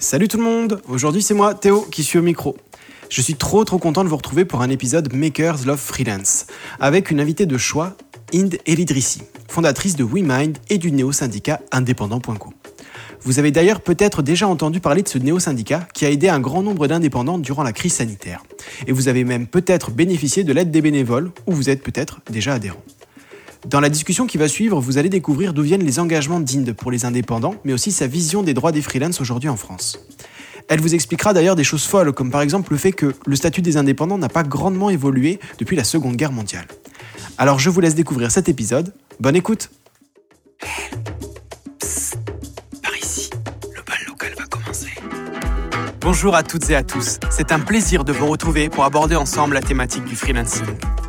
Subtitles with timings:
[0.00, 2.56] Salut tout le monde Aujourd'hui c'est moi, Théo, qui suis au micro.
[3.10, 6.46] Je suis trop trop content de vous retrouver pour un épisode Makers Love Freelance,
[6.78, 7.96] avec une invitée de choix,
[8.32, 12.52] Inde Elidrissi, fondatrice de WeMind et du néo-syndicat indépendant.co.
[13.22, 16.62] Vous avez d'ailleurs peut-être déjà entendu parler de ce néo-syndicat qui a aidé un grand
[16.62, 18.44] nombre d'indépendants durant la crise sanitaire.
[18.86, 22.54] Et vous avez même peut-être bénéficié de l'aide des bénévoles, ou vous êtes peut-être déjà
[22.54, 22.84] adhérent.
[23.66, 26.90] Dans la discussion qui va suivre, vous allez découvrir d'où viennent les engagements d'Inde pour
[26.90, 29.98] les indépendants, mais aussi sa vision des droits des freelances aujourd'hui en France.
[30.68, 33.62] Elle vous expliquera d'ailleurs des choses folles, comme par exemple le fait que le statut
[33.62, 36.66] des indépendants n'a pas grandement évolué depuis la Seconde Guerre mondiale.
[37.36, 38.94] Alors je vous laisse découvrir cet épisode.
[39.18, 39.70] Bonne écoute
[42.82, 43.30] Par ici,
[43.74, 44.90] le bal local va commencer.
[46.00, 49.54] Bonjour à toutes et à tous, c'est un plaisir de vous retrouver pour aborder ensemble
[49.54, 50.66] la thématique du freelancing.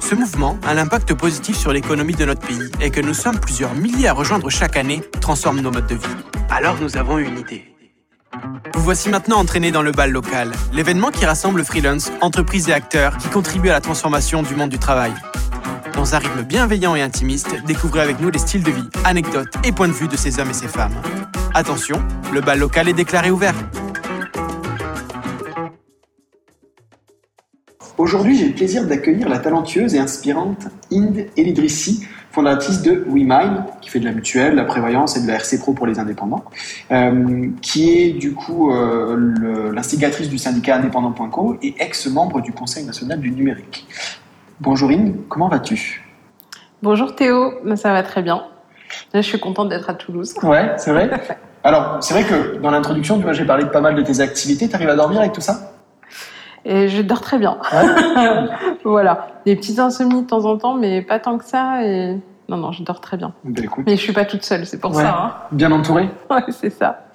[0.10, 3.76] Ce mouvement a l'impact positif sur l'économie de notre pays et que nous sommes plusieurs
[3.76, 6.16] milliers à rejoindre chaque année transforme nos modes de vie.
[6.50, 7.76] Alors nous avons une idée.
[8.74, 13.18] Vous voici maintenant entraînés dans le bal local, l'événement qui rassemble freelance, entreprises et acteurs
[13.18, 15.14] qui contribuent à la transformation du monde du travail.
[15.94, 19.72] Dans un rythme bienveillant et intimiste, découvrez avec nous les styles de vie, anecdotes et
[19.72, 21.00] points de vue de ces hommes et ces femmes.
[21.54, 22.02] Attention,
[22.34, 23.54] le bal local est déclaré ouvert.
[28.00, 33.90] Aujourd'hui, j'ai le plaisir d'accueillir la talentueuse et inspirante Inde Elidrissi, fondatrice de WeMind, qui
[33.90, 36.46] fait de la mutuelle, de la prévoyance et de la RC Pro pour les indépendants,
[36.94, 43.20] euh, qui est du coup euh, l'instigatrice du syndicat indépendant.co et ex-membre du Conseil national
[43.20, 43.86] du numérique.
[44.62, 46.02] Bonjour Inde, comment vas-tu?
[46.82, 48.46] Bonjour Théo, ça va très bien.
[49.14, 50.36] Je suis contente d'être à Toulouse.
[50.42, 51.10] Ouais, c'est vrai?
[51.66, 54.22] Alors, c'est vrai que dans l'introduction, tu vois, j'ai parlé de pas mal de tes
[54.22, 54.70] activités.
[54.70, 55.69] T'arrives à dormir avec tout ça?
[56.72, 57.58] Et je dors très bien.
[58.86, 61.84] voilà, des petites insomnies de temps en temps, mais pas tant que ça.
[61.84, 62.16] Et
[62.48, 63.34] non, non, je dors très bien.
[63.44, 65.02] Ben écoute, Mais je suis pas toute seule, c'est pour Ouais.
[65.04, 65.48] ça.
[65.52, 66.04] bien entouré.
[66.30, 66.36] Hein.
[66.36, 67.06] Ouais, c'est ça.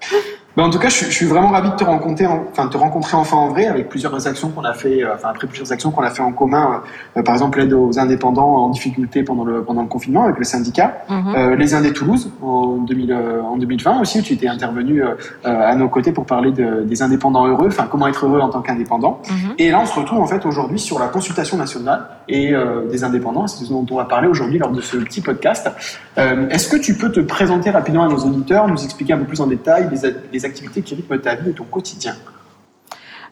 [0.56, 2.70] En tout cas, je, suis- je suis vraiment ravi de te rencontrer, en- enfin, de
[2.70, 5.72] te rencontrer enfin en vrai, avec plusieurs actions qu'on a fait, euh, enfin après plusieurs
[5.72, 6.82] actions qu'on a fait en commun.
[7.16, 10.44] euh, par exemple, l'aide aux indépendants en difficulté pendant le pendant le confinement avec le
[10.44, 11.34] syndicat, Mhm.
[11.36, 15.02] euh, les Indés Toulouse en 2000, euh, en 2020 aussi, où tu étais intervenu
[15.44, 18.60] à nos côtés pour parler de- des indépendants heureux, enfin comment être heureux en tant
[18.62, 19.20] qu'indépendant.
[19.28, 19.54] Mhm.
[19.58, 22.54] Et là, on se retrouve en fait aujourd'hui sur la consultation nationale et
[22.90, 23.46] des indépendants.
[23.48, 25.68] C'est ce dont on va parler aujourd'hui lors de ce petit podcast.
[26.16, 29.40] Est-ce que tu peux te présenter rapidement à nos auditeurs, nous expliquer un peu plus
[29.40, 30.10] en détail les, a-
[30.44, 32.14] activités qui rythment ta vie et ton quotidien.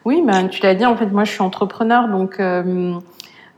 [0.05, 2.99] Oui, ben, tu l'as dit, en fait, moi, je suis entrepreneur, donc euh,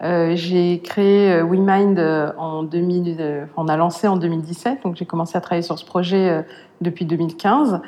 [0.03, 1.97] euh, j'ai créé euh, WeMind
[2.37, 5.85] en 2000, euh, on a lancé en 2017, donc j'ai commencé à travailler sur ce
[5.85, 6.45] projet
[6.81, 7.79] depuis 2015,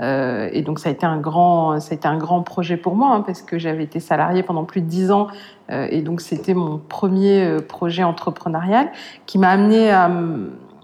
[0.00, 2.94] euh, et donc ça a été un grand, ça a été un grand projet pour
[2.94, 5.26] moi, hein, parce que j'avais été salariée pendant plus de dix ans,
[5.68, 8.88] et donc c'était mon premier projet entrepreneurial
[9.26, 10.08] qui m'a amené à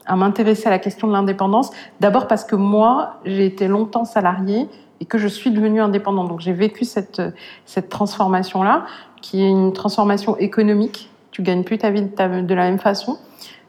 [0.06, 1.70] à m'intéresser à la question de l'indépendance.
[2.00, 4.68] D'abord parce que moi, j'ai été longtemps salariée
[5.00, 6.28] et que je suis devenue indépendante.
[6.28, 7.22] Donc j'ai vécu cette,
[7.66, 8.84] cette transformation-là,
[9.20, 11.10] qui est une transformation économique.
[11.30, 13.18] Tu gagnes plus ta vie de, ta- de la même façon.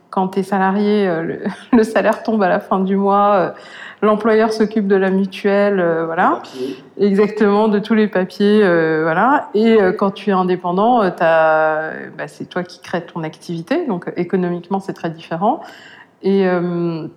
[0.09, 1.39] Quand tu es salarié, euh, le,
[1.77, 3.49] le salaire tombe à la fin du mois, euh,
[4.03, 6.41] l'employeur s'occupe de la mutuelle, euh, voilà.
[6.99, 9.49] Exactement, de tous les papiers, euh, voilà.
[9.55, 14.79] Et euh, quand tu es indépendant, bah, c'est toi qui crée ton activité, donc économiquement
[14.79, 15.61] c'est très différent.
[16.23, 17.07] Et, euh,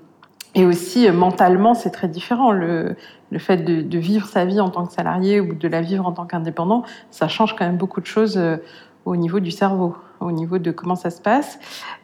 [0.54, 2.52] et aussi euh, mentalement c'est très différent.
[2.52, 2.96] Le,
[3.38, 6.26] fait de, vivre sa vie en tant que salarié ou de la vivre en tant
[6.26, 8.56] qu'indépendant, ça change quand même beaucoup de choses euh,
[9.04, 11.58] au niveau du cerveau, au niveau de comment ça se passe.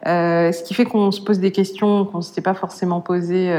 [0.05, 3.53] Ce qui fait qu'on se pose des questions qu'on ne s'était pas forcément posées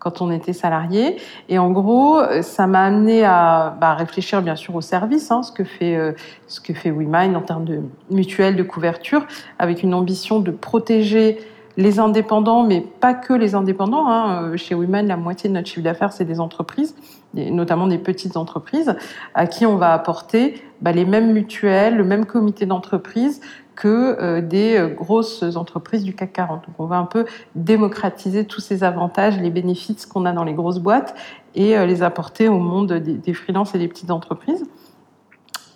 [0.00, 1.18] quand on était salarié.
[1.48, 5.52] Et en gros, ça m'a amené à bah, réfléchir bien sûr au service, hein, ce
[5.52, 6.12] que fait euh,
[6.48, 7.80] ce que fait WeMind en termes de
[8.10, 9.24] mutuelle, de couverture,
[9.60, 11.38] avec une ambition de protéger
[11.80, 14.08] les indépendants, mais pas que les indépendants.
[14.08, 14.42] Hein.
[14.42, 16.94] Euh, Chez WeMind, la moitié de notre chiffre d'affaires, c'est des entreprises,
[17.34, 18.94] notamment des petites entreprises,
[19.34, 23.40] à qui on va apporter bah, les mêmes mutuelles, le même comité d'entreprise
[23.76, 26.66] que euh, des euh, grosses entreprises du CAC 40.
[26.66, 27.24] Donc on va un peu
[27.54, 31.14] démocratiser tous ces avantages, les bénéfices qu'on a dans les grosses boîtes
[31.54, 34.64] et les apporter au monde des, freelances et des petites entreprises.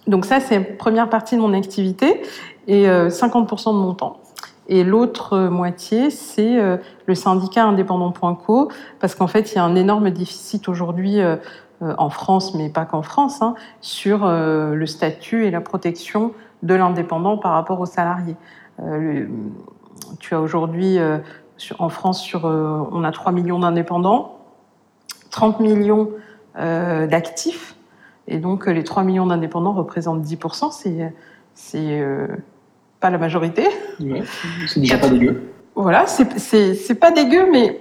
[0.07, 2.23] Donc ça, c'est la première partie de mon activité
[2.67, 4.21] et euh, 50% de mon temps.
[4.69, 8.70] Et l'autre euh, moitié, c'est euh, le syndicat indépendant.co,
[9.00, 11.37] parce qu'en fait, il y a un énorme déficit aujourd'hui euh,
[11.81, 16.32] en France, mais pas qu'en France, hein, sur le statut et la protection
[16.62, 18.37] de l'indépendant par rapport aux salariés.
[20.19, 20.99] Tu as aujourd'hui,
[21.78, 24.38] en France, on a 3 millions d'indépendants,
[25.31, 26.11] 30 millions
[26.55, 27.76] d'actifs,
[28.28, 31.12] et donc les 3 millions d'indépendants représentent 10%,
[31.52, 32.05] c'est
[33.00, 33.69] pas la majorité.
[34.00, 34.23] Ouais,
[34.67, 35.43] c'est déjà pas dégueu.
[35.75, 37.81] Voilà, c'est- pas dégueu, mais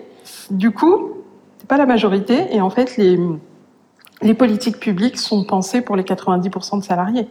[0.50, 1.12] du coup,
[1.60, 2.56] c'est pas la majorité.
[2.56, 3.20] Et en fait, les,
[4.22, 7.28] les politiques publiques sont pensées pour les 90% de salariés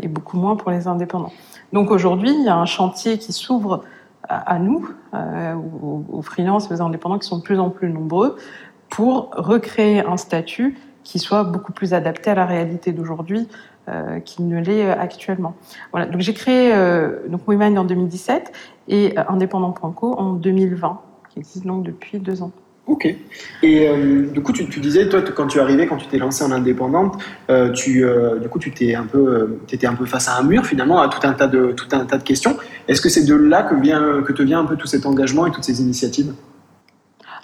[0.00, 1.32] et beaucoup moins pour les indépendants.
[1.72, 3.84] Donc aujourd'hui, il y a un chantier qui s'ouvre
[4.28, 8.36] à, nous, aux, aux freelances aux indépendants qui sont de plus en plus nombreux,
[8.88, 13.48] pour recréer un statut qui soit beaucoup plus adapté à la réalité d'aujourd'hui
[13.90, 15.54] euh, qu'il ne l'est euh, actuellement.
[15.92, 16.06] Voilà.
[16.06, 18.52] Donc j'ai créé euh, donc WeMind en 2017
[18.88, 21.00] et euh, Indépendant.co en 2020,
[21.30, 22.52] qui existe donc depuis deux ans.
[22.90, 23.06] Ok.
[23.62, 26.18] Et euh, du coup, tu, tu, disais, toi, quand tu es arrivé, quand tu t'es
[26.18, 30.06] lancé en indépendante, euh, tu, euh, du coup, tu t'es un peu, étais un peu
[30.06, 32.56] face à un mur finalement, à tout un tas de, tout un tas de questions.
[32.88, 35.46] Est-ce que c'est de là que vient, que te vient un peu tout cet engagement
[35.46, 36.34] et toutes ces initiatives?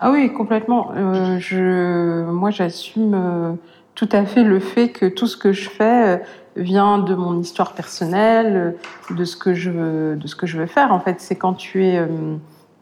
[0.00, 0.92] Ah oui, complètement.
[1.38, 3.56] Je, moi, j'assume
[3.96, 6.16] tout à fait le fait que tout ce que je fais euh,
[6.54, 8.76] vient de mon histoire personnelle,
[9.10, 10.92] de ce que je veux, de ce que je veux faire.
[10.92, 12.00] En fait, c'est quand tu es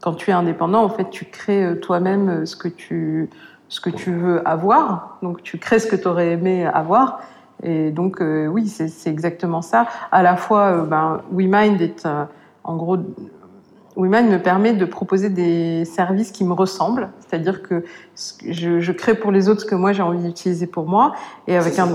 [0.02, 3.31] quand tu es indépendant, en fait, tu crées toi-même ce que tu
[3.69, 5.19] ce que tu veux avoir.
[5.22, 7.20] Donc, tu crées ce que tu aurais aimé avoir.
[7.62, 9.87] Et donc, oui, c'est exactement ça.
[10.12, 12.06] À la fois, ben, WeMind est
[12.64, 12.99] en gros
[13.96, 17.85] Women me permet de proposer des services qui me ressemblent, c'est-à-dire que
[18.49, 21.14] je, je, crée pour les autres ce que moi j'ai envie d'utiliser pour moi,
[21.46, 21.88] et avec un,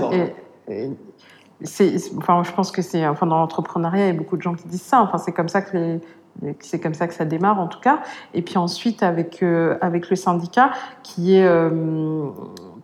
[1.62, 4.54] c'est, enfin, je pense que c'est, enfin, dans l'entrepreneuriat, il y a beaucoup de gens
[4.54, 5.02] qui disent ça.
[5.02, 6.00] Enfin, c'est comme ça que les,
[6.60, 8.00] c'est comme ça que ça démarre en tout cas.
[8.34, 10.70] Et puis ensuite avec euh, avec le syndicat
[11.02, 11.70] qui est euh,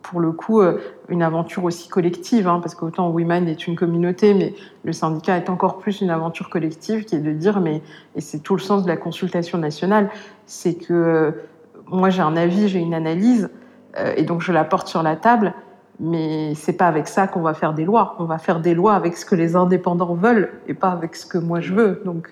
[0.09, 4.33] pour le coup euh, une aventure aussi collective, hein, parce qu'autant Women est une communauté,
[4.33, 7.81] mais le syndicat est encore plus une aventure collective qui est de dire, mais
[8.15, 10.09] et c'est tout le sens de la consultation nationale,
[10.45, 11.31] c'est que euh,
[11.87, 13.49] moi j'ai un avis, j'ai une analyse,
[13.97, 15.53] euh, et donc je la porte sur la table,
[15.99, 18.15] mais c'est pas avec ça qu'on va faire des lois.
[18.19, 21.25] On va faire des lois avec ce que les indépendants veulent et pas avec ce
[21.25, 22.03] que moi je veux.
[22.05, 22.29] Donc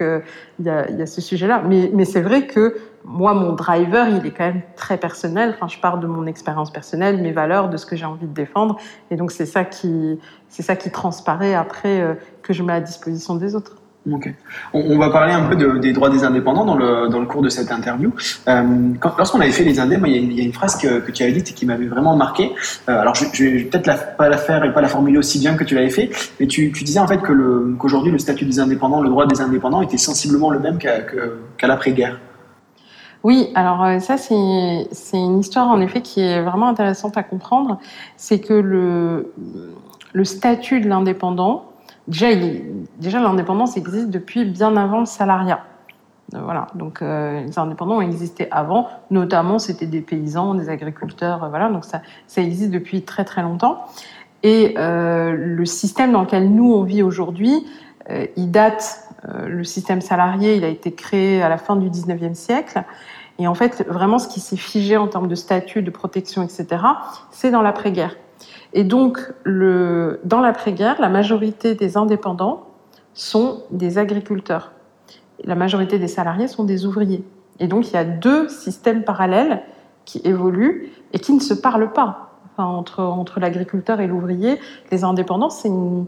[0.59, 1.63] il y, a, ce sujet-là.
[1.65, 2.75] Mais c'est vrai que
[3.07, 5.53] moi, mon driver, il est quand même très personnel.
[5.55, 8.33] Enfin, je pars de mon expérience personnelle, mes valeurs, de ce que j'ai envie de
[8.33, 8.77] défendre.
[9.11, 10.19] Et donc c'est ça qui,
[10.49, 13.77] c'est ça qui transparaît après euh, que je mets à disposition des autres.
[14.11, 14.31] Ok.
[14.73, 17.41] On, va parler un peu de, des droits des indépendants dans le, dans le cours
[17.41, 18.13] de cette interview.
[18.47, 18.63] Euh,
[19.17, 21.49] lorsqu'on avait fait les indés, moi, il y, a une, phrase que, tu avais dite
[21.49, 22.51] et qui m'avait vraiment marqué.
[22.87, 25.55] Euh, alors, je, je vais peut-être pas la faire et pas la formuler aussi bien
[25.55, 29.01] que tu l'avais fait, mais tu, disais en fait que qu'aujourd'hui le statut des indépendants,
[29.01, 32.19] le droit des indépendants était sensiblement le même qu'à l'après-guerre.
[33.25, 37.79] Oui, alors euh, ça c'est une histoire en effet qui est vraiment intéressante à comprendre.
[38.17, 39.33] C'est que le
[40.13, 41.71] le statut de l'indépendant
[42.07, 42.29] déjà,
[43.19, 45.63] l'indépendance existe depuis bien avant le salariat.
[46.35, 51.49] Euh, voilà, donc euh, les indépendants ont existé avant, notamment c'était des paysans, des agriculteurs,
[51.49, 53.85] voilà, donc ça, ça existe depuis très très longtemps.
[54.43, 57.65] Et le système dans lequel nous on vit aujourd'hui,
[58.37, 62.83] il date, le système salarié, il a été créé à la fin du 19e siècle.
[63.37, 66.83] Et en fait, vraiment, ce qui s'est figé en termes de statut, de protection, etc.,
[67.31, 68.15] c'est dans l'après-guerre.
[68.73, 72.67] Et donc, dans l'après-guerre, la majorité des indépendants
[73.13, 74.71] sont des agriculteurs.
[75.43, 77.23] La majorité des salariés sont des ouvriers.
[77.59, 79.63] Et donc, il y a deux systèmes parallèles
[80.03, 82.21] qui évoluent et qui ne se parlent pas.
[82.57, 84.59] Entre, l'agriculteur et l'ouvrier,
[84.89, 86.07] les indépendants, c'est une,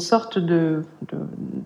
[0.00, 0.40] sorte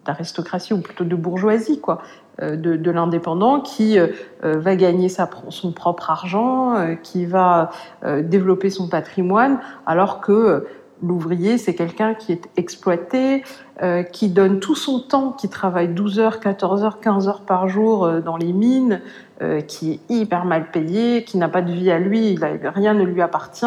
[0.04, 2.02] d'aristocratie ou plutôt de bourgeoisie, quoi,
[2.40, 4.08] de, de l'indépendant qui euh,
[4.42, 7.70] va gagner son propre argent, euh, qui va
[8.04, 10.66] euh, développer son patrimoine, alors que
[11.02, 13.42] l'ouvrier, c'est quelqu'un qui est exploité,
[13.82, 17.68] euh, qui donne tout son temps, qui travaille 12 heures, 14 heures, 15 heures par
[17.68, 19.00] jour euh, dans les mines,
[19.42, 23.04] euh, qui est hyper mal payé, qui n'a pas de vie à lui, rien ne
[23.04, 23.66] lui appartient.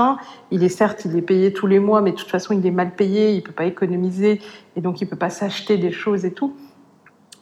[0.52, 2.72] Il est certes, il est payé tous les mois, mais de toute façon, il est
[2.72, 4.42] mal payé, il peut pas économiser,
[4.76, 6.56] et donc il peut pas s'acheter des choses et tout.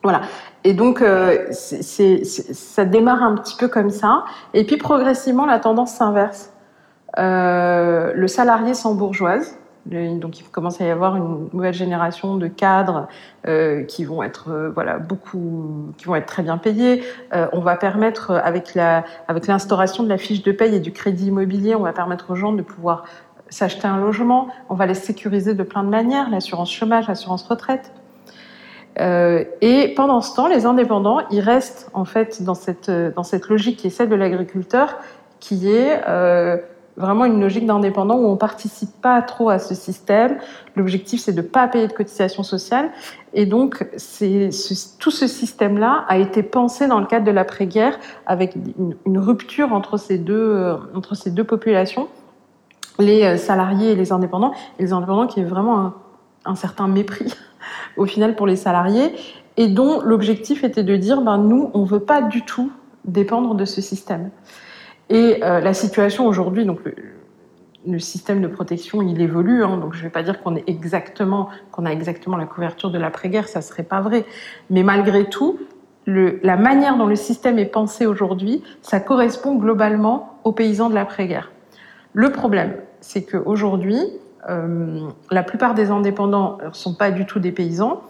[0.05, 0.21] Voilà.
[0.63, 4.23] Et donc, euh, ça démarre un petit peu comme ça.
[4.53, 6.53] Et puis, progressivement, la tendance s'inverse.
[7.17, 9.57] Euh, le salarié s'embourgeoise.
[9.87, 13.07] Donc, il commence à y avoir une nouvelle génération de cadres
[13.47, 17.03] euh, qui vont être, voilà, beaucoup, qui vont être très bien payés.
[17.51, 21.29] On va permettre, avec la, avec l'instauration de la fiche de paye et du crédit
[21.29, 23.05] immobilier, on va permettre aux gens de pouvoir
[23.49, 24.49] s'acheter un logement.
[24.69, 27.91] On va les sécuriser de plein de manières, l'assurance chômage, l'assurance retraite.
[28.99, 33.49] Euh, et pendant ce temps, les indépendants, ils restent en fait dans cette dans cette
[33.49, 34.97] logique qui est celle de l'agriculteur,
[35.39, 36.57] qui est euh,
[36.95, 40.37] vraiment une logique d'indépendant où on participe pas trop à ce système.
[40.77, 42.89] L'objectif, c'est de pas payer de cotisations sociales.
[43.33, 43.85] Et donc,
[44.99, 48.55] tout ce système-là a été pensé dans le cadre de l'après-guerre avec
[49.05, 52.07] une, rupture entre ces deux euh, entre ces deux populations,
[52.97, 54.53] les salariés et les indépendants.
[54.79, 55.93] Et les indépendants qui est vraiment un,
[56.45, 57.33] un certain mépris
[57.97, 59.13] au final pour les salariés
[59.57, 62.71] et dont l'objectif était de dire ben nous on veut pas du tout
[63.05, 64.31] dépendre de ce système.
[65.09, 66.79] Et euh, la situation aujourd'hui, donc
[67.85, 69.63] le, système de protection, il évolue.
[69.63, 72.97] hein, donc je vais pas dire qu'on est exactement, qu'on a exactement la couverture de
[72.97, 74.25] l'après-guerre, ça serait pas vrai.
[74.71, 75.59] Mais malgré tout,
[76.05, 80.95] le, la manière dont le système est pensé aujourd'hui, ça correspond globalement aux paysans de
[80.95, 81.51] l'après-guerre.
[82.13, 87.51] Le problème, c'est qu'aujourd'hui, euh, la plupart des indépendants ne sont pas du tout des
[87.51, 88.01] paysans,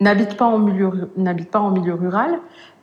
[0.00, 1.10] n'habitent pas en milieu,
[1.50, 2.38] pas en milieu rural.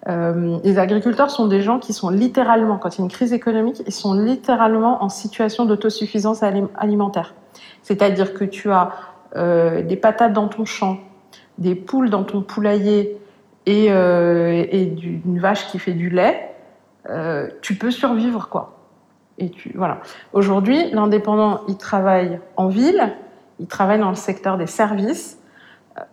[0.10, 3.32] Euh, les agriculteurs sont des gens qui sont littéralement, quand il y a une crise
[3.34, 7.34] économique, ils sont littéralement en situation d'autosuffisance alim- alimentaire.
[7.84, 8.92] C'est-à-dire que tu as
[9.36, 10.98] euh, des patates dans ton champ,
[11.58, 13.18] des poules dans ton poulailler
[13.66, 16.50] et, euh, une vache qui fait du lait,
[17.10, 18.83] euh, tu peux survivre quoi.
[19.40, 20.00] Et voilà.
[20.34, 23.14] Aujourd'hui, l'indépendant, il travaille en ville,
[23.60, 25.40] il travaille dans le secteur des services.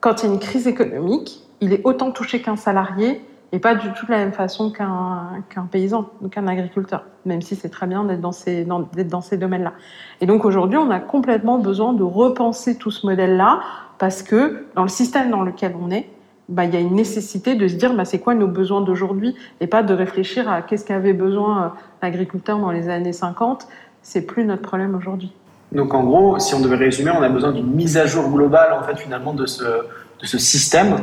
[0.00, 3.22] Quand il y a une crise économique, il est autant touché qu'un salarié
[3.52, 7.68] et pas du tout de la même façon qu'un paysan qu'un agriculteur, même si c'est
[7.68, 9.72] très bien d'être dans ces, dans ces domaines-là.
[10.20, 13.60] Et donc aujourd'hui, on a complètement besoin de repenser tout ce modèle-là
[13.98, 16.08] parce que dans le système dans lequel on est,
[16.50, 19.34] bah, il y a une nécessité de se dire bah, c'est quoi nos besoins d'aujourd'hui
[19.60, 21.68] et pas de réfléchir à qu'est-ce qu'avait besoin euh,
[22.02, 23.66] l'agriculteur dans les années 50.
[24.02, 25.32] C'est plus notre problème aujourd'hui.
[25.72, 28.72] Donc en gros, si on devait résumer, on a besoin d'une mise à jour globale
[28.72, 30.96] en fait finalement de ce, de ce système.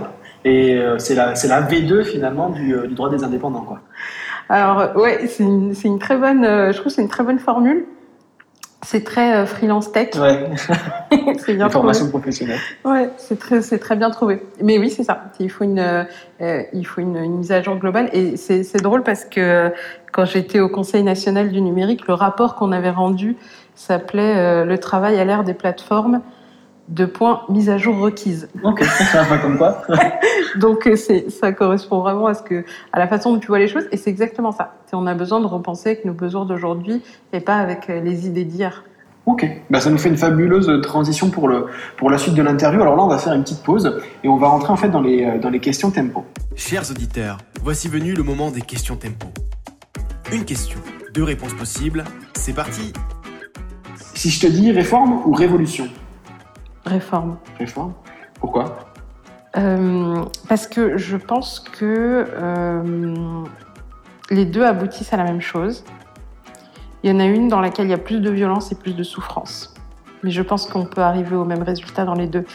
[0.46, 3.62] Et euh, c'est la, la V2 finalement du, euh, du droit des indépendants.
[3.62, 3.80] Quoi.
[4.50, 7.24] Alors euh, ouais, c'est une, une très bonne, euh, je trouve que c'est une très
[7.24, 7.86] bonne formule.
[8.90, 10.16] C'est très euh, freelance tech.
[10.16, 10.50] Ouais,
[11.40, 11.72] c'est bien trouvé.
[11.72, 12.58] formation professionnelle.
[12.86, 14.42] Ouais, c'est très, c'est très bien trouvé.
[14.64, 15.26] Mais oui, c'est ça.
[15.42, 16.06] Il faut une, euh,
[16.40, 18.10] euh, il faut une, une mise à jour globale.
[18.14, 19.74] Et c'est, c'est drôle parce que
[20.14, 23.36] quand j'étais au Conseil national du numérique, le rapport qu'on avait rendu
[23.76, 26.22] s'appelait euh, Le travail à l'ère des plateformes.
[26.88, 28.48] Deux points, mise à jour requise.
[28.64, 29.82] Ok, ça va comme quoi.
[30.56, 32.64] Donc euh, c'est, ça correspond vraiment à ce que,
[32.94, 33.88] à la façon dont tu vois les choses.
[33.92, 34.76] Et c'est exactement ça.
[34.86, 37.02] C'est, on a besoin de repenser avec nos besoins d'aujourd'hui
[37.34, 38.84] et pas avec euh, les idées d'hier.
[39.26, 41.66] Ok, bah, ça nous fait une fabuleuse transition pour, le,
[41.98, 42.82] pour la suite de l'interview.
[42.82, 45.02] Alors là, on va faire une petite pause et on va rentrer en fait dans
[45.02, 46.24] les, euh, dans les questions tempo.
[46.56, 49.28] Chers auditeurs, voici venu le moment des questions tempo.
[50.32, 50.80] Une question,
[51.14, 52.94] deux réponses possibles, c'est parti
[54.14, 55.90] Si je te dis réforme ou révolution?
[56.88, 57.38] Réforme.
[57.60, 57.94] Réforme
[58.40, 58.78] Pourquoi?
[59.58, 63.44] Euh, parce que je pense que euh,
[64.30, 65.84] les deux aboutissent à la même chose.
[67.04, 68.96] Il y en a une dans laquelle il y a plus de violence et plus
[68.96, 69.74] de souffrance.
[70.24, 72.46] Mais je pense qu'on peut arriver au même résultat dans les deux.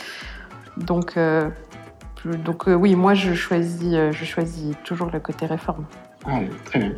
[0.77, 1.49] Donc, euh,
[2.25, 5.85] donc oui, moi je choisis, je choisis toujours le côté réforme.
[6.27, 6.93] Allez, très bien.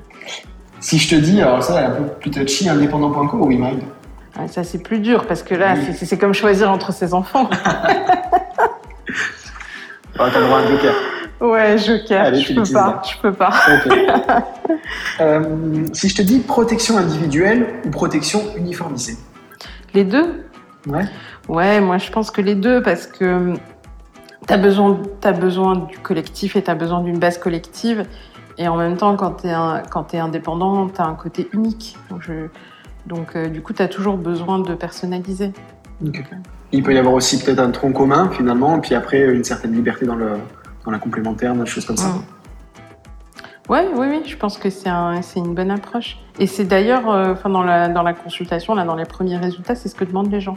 [0.81, 3.83] Si je te dis, alors ça, un peu plus touchy, indépendant.co ou WeMind
[4.39, 7.49] Ouais, ça c'est plus dur parce que là, c'est- c'est comme choisir entre ses enfants.
[10.19, 10.95] Ah, t'as le droit à un joker.
[11.41, 13.53] Ouais, Joker, Allez, je peux pas, je peux pas.
[15.21, 19.17] Euh, si je te dis protection individuelle ou protection uniformisée?
[19.95, 20.45] Les deux,
[20.87, 21.05] Ouais.
[21.49, 23.55] Ouais, moi je pense que les deux, parce que
[24.47, 28.05] tu as besoin, as besoin du collectif et tu as besoin d'une base collective.
[28.59, 29.47] Et en même temps, quand tu
[30.17, 31.97] es, indépendant, tu as un côté unique.
[32.11, 32.49] Donc, je-
[33.07, 35.53] donc euh, du coup, tu as toujours besoin de personnaliser.
[36.73, 39.73] Il peut y avoir aussi peut-être un tronc commun finalement, et puis après une certaine
[39.73, 40.33] liberté dans, le,
[40.85, 42.09] dans la complémentaire, des choses comme ça.
[42.09, 42.25] Mm.
[43.71, 46.19] Ouais, oui, oui, je pense que c'est un, c'est une bonne approche.
[46.39, 49.75] Et c'est d'ailleurs, euh, enfin dans, la, dans la consultation, là, dans les premiers résultats,
[49.75, 50.57] c'est ce que demandent les gens.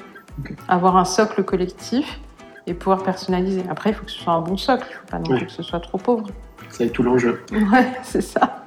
[0.67, 2.19] Avoir un socle collectif
[2.67, 3.63] et pouvoir personnaliser.
[3.69, 5.37] Après, il faut que ce soit un bon socle, il faut pas non Ouais.
[5.37, 6.27] plus que ce soit trop pauvre.
[6.69, 7.41] C'est tout l'enjeu.
[7.51, 8.65] Ouais, c'est ça.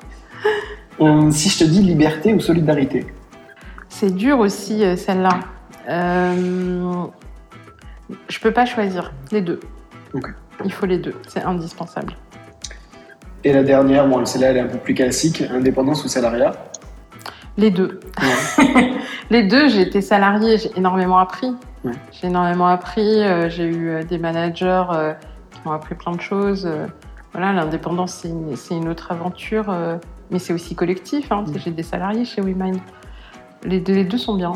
[1.01, 3.07] Euh, si je te dis liberté ou solidarité
[3.91, 5.41] C'est dur aussi, euh, celle-là.
[5.89, 7.05] Euh,
[8.29, 9.61] je peux pas choisir les deux.
[10.65, 12.15] Il faut les deux, c'est indispensable.
[13.45, 16.53] Et la dernière, bon, celle-là elle est un peu plus classique, indépendance ou salariat?
[17.59, 18.01] Les deux.
[18.23, 18.93] Ouais.
[19.31, 21.53] Les deux, j'ai été salariée, j'ai énormément appris.
[21.85, 21.93] Ouais.
[22.11, 25.13] J'ai énormément appris, euh, j'ai eu euh, des managers euh,
[25.51, 26.67] qui m'ont appris plein de choses.
[26.67, 26.87] euh,
[27.33, 28.25] voilà, l'indépendance,
[28.57, 29.73] c'est une, autre aventure,
[30.33, 31.31] mais c'est aussi collectif.
[31.31, 31.59] Hein, Mm.
[31.59, 32.79] J'ai des salariés chez WeMind.
[33.65, 34.53] Les deux, les deux sont bien.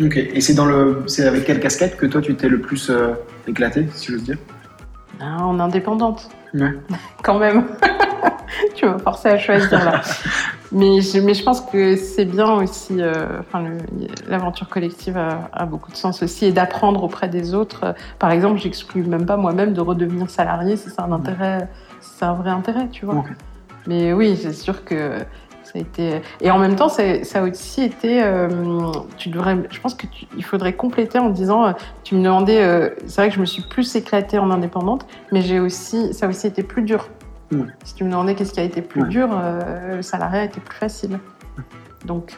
[0.00, 0.16] Ok.
[0.16, 3.14] Et c'est dans le, c'est avec quelle casquette que toi tu t'es le plus euh,
[3.46, 4.38] éclaté, si j'ose dire?
[5.20, 6.28] Ah, en indépendante.
[6.54, 6.72] Ouais.
[7.22, 7.64] quand même.
[8.74, 10.02] tu m'as forcé à choisir là.
[10.72, 13.64] mais, je, mais je pense que c'est bien aussi, euh, enfin,
[14.28, 17.94] l'aventure collective a, a beaucoup de sens aussi et d'apprendre auprès des autres.
[18.18, 21.68] Par exemple, j'exclus même pas moi-même de redevenir salarié si c'est un intérêt,
[22.00, 23.16] si c'est un vrai intérêt, tu vois.
[23.16, 23.28] Ok.
[23.86, 25.12] Mais oui, c'est sûr que
[25.66, 26.20] ça a été.
[26.40, 27.02] Et en même temps, ça
[27.34, 28.22] a aussi été.
[28.22, 28.48] euh,
[29.16, 29.56] tu devrais.
[29.70, 31.66] Je pense que tu- il faudrait compléter en disant.
[31.66, 31.72] euh,
[32.04, 32.62] tu me demandais.
[32.62, 36.14] euh, c'est vrai que je me suis plus éclatée en indépendante, mais j'ai aussi.
[36.14, 37.08] Ça a aussi été plus dur.
[37.52, 37.58] Ouais.
[37.84, 39.08] Si tu me demandais qu'est-ce qui a été plus Ouais.
[39.08, 41.18] dur, euh, le salariat a été plus facile.
[42.04, 42.36] Donc.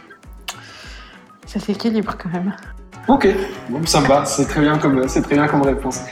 [1.47, 2.53] Ça s'équilibre quand même.
[3.09, 3.27] Ok,
[3.71, 6.03] bon, ça me va, c'est très bien comme, c'est très bien comme réponse.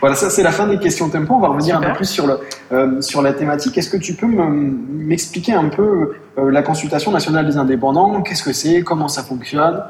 [0.00, 1.34] Voilà, ça c'est la fin des questions tempo.
[1.34, 2.40] On va revenir un peu plus sur, le,
[2.72, 3.76] euh, sur la thématique.
[3.76, 8.22] Est-ce que tu peux m'expliquer un peu euh, la consultation nationale des indépendants?
[8.22, 8.82] Qu'est-ce que c'est?
[8.82, 9.82] Comment ça fonctionne?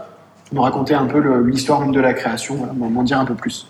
[0.52, 3.69] Nous raconter un peu l'histoire de la création, voilà, m'en dire un peu plus.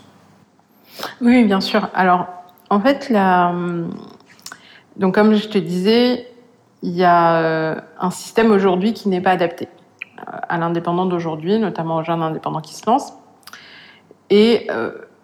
[1.21, 1.91] Oui, bien sûr.
[1.95, 2.27] Alors,
[2.71, 3.53] en fait, la...
[4.97, 6.27] donc comme je te disais,
[6.83, 9.69] il y a euh, un système aujourd'hui qui n'est pas adapté
[10.49, 13.13] à l'indépendant d'aujourd'hui, notamment aux jeunes indépendants qui se lancent.
[14.31, 14.69] Et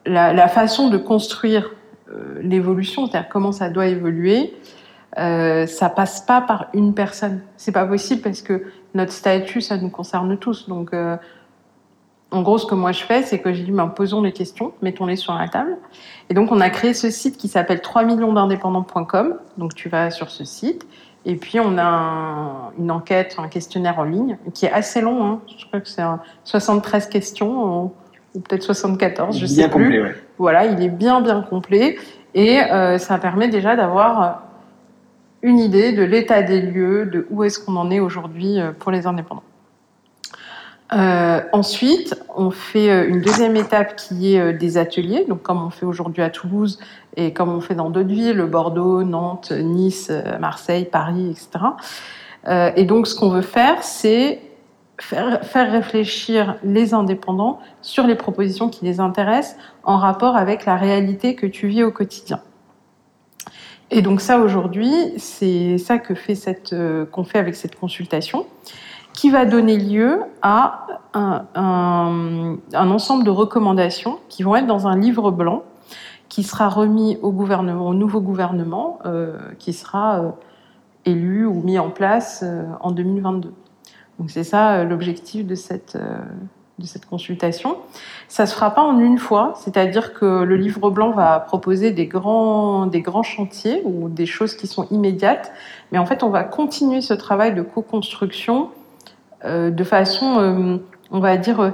[0.07, 1.71] la, façon de construire
[2.11, 4.55] euh, l'évolution, c'est-à-dire comment ça doit évoluer,
[5.19, 7.41] euh, ça passe pas par une personne.
[7.57, 10.69] C'est pas possible parce que notre statut, ça nous concerne tous.
[10.69, 11.17] Donc, euh,
[12.31, 14.73] en gros, ce que moi je fais, c'est que j'ai dit, ben, posons les questions,
[14.83, 15.79] mettons-les sur la table.
[16.29, 19.37] Et donc, on a créé ce site qui s'appelle 3 millions d'indépendants.com.
[19.59, 20.87] Donc, tu vas sur ce site.
[21.25, 25.25] Et puis, on a une enquête, un questionnaire en ligne, qui est assez long.
[25.25, 25.41] Hein.
[25.59, 26.03] Je crois que c'est
[26.45, 27.93] 73 questions
[28.37, 30.15] ou peut-être 74, je sais plus.
[30.39, 31.97] Voilà, il est bien bien complet
[32.35, 34.31] et euh, ça permet déjà d'avoir euh,
[35.43, 38.93] une idée de l'état des lieux, de où est-ce qu'on en est aujourd'hui euh, pour
[38.93, 39.43] les indépendants.
[40.93, 45.87] Euh, ensuite, on fait une deuxième étape qui est des ateliers, donc comme on fait
[45.87, 46.79] aujourd'hui à Toulouse
[47.17, 51.65] et comme on fait dans d'autres villes, Bordeaux, Nantes, Nice, Marseille, Paris, etc.
[52.49, 54.41] Euh, et donc, ce qu'on veut faire, c'est
[55.01, 61.35] faire, réfléchir les indépendants sur les propositions qui les intéressent en rapport avec la réalité
[61.35, 62.41] que tu vis au quotidien.
[63.91, 68.47] Et donc ça aujourd'hui, c'est ça que fait euh, qu'on fait avec cette consultation,
[69.13, 75.31] qui va donner lieu à un, ensemble de recommandations qui vont être dans un livre
[75.31, 75.63] blanc
[76.29, 80.31] qui sera remis au gouvernement, au nouveau gouvernement, euh, qui sera euh,
[81.05, 82.45] élu ou mis en place
[82.81, 83.53] en 2022.
[84.19, 86.19] Donc c'est ça euh, l'objectif de cette euh,
[86.79, 87.79] de cette consultation.
[88.29, 92.07] Ça se fera pas en une fois, c'est-à-dire que le livre blanc va proposer des
[92.07, 92.91] grands
[93.23, 95.53] chantiers ou des choses qui sont immédiates,
[95.91, 98.69] mais en fait on va continuer ce travail de co-construction
[99.47, 101.73] euh, de façon, on va dire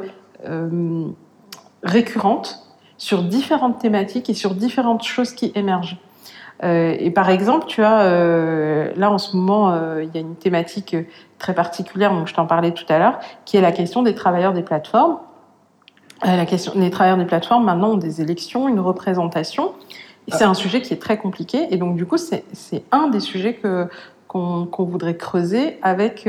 [1.83, 2.61] récurrente
[2.97, 5.99] sur différentes thématiques et sur différentes choses qui émergent.
[6.63, 10.21] Euh, et par exemple, tu as euh, là en ce moment, euh, il y a
[10.21, 10.97] une thématique
[11.39, 14.53] très particulière, dont je t'en parlais tout à l'heure, qui est la question des travailleurs
[14.53, 15.19] des plateformes.
[16.25, 19.73] la question des travailleurs des plateformes maintenant ont des élections, une représentation.
[20.29, 22.45] C'est un sujet qui est très compliqué, et donc du coup, c'est
[22.93, 23.89] un des sujets que
[24.29, 26.29] qu'on qu voudrait creuser avec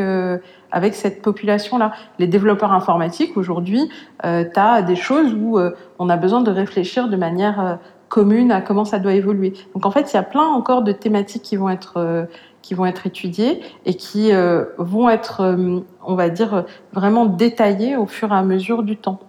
[0.72, 1.94] avec cette population-là.
[2.18, 3.88] Les développeurs informatiques aujourd'hui,
[4.26, 5.60] euh, tu as des choses où
[6.00, 7.78] on a besoin de réfléchir de manière
[8.14, 9.54] commune à comment ça doit évoluer.
[9.74, 12.26] Donc en fait, il y a plein encore de thématiques qui vont être euh,
[12.62, 17.98] qui vont être étudiées et qui euh, vont être, euh, on va dire, vraiment détaillées
[17.98, 19.20] au fur et à mesure du temps.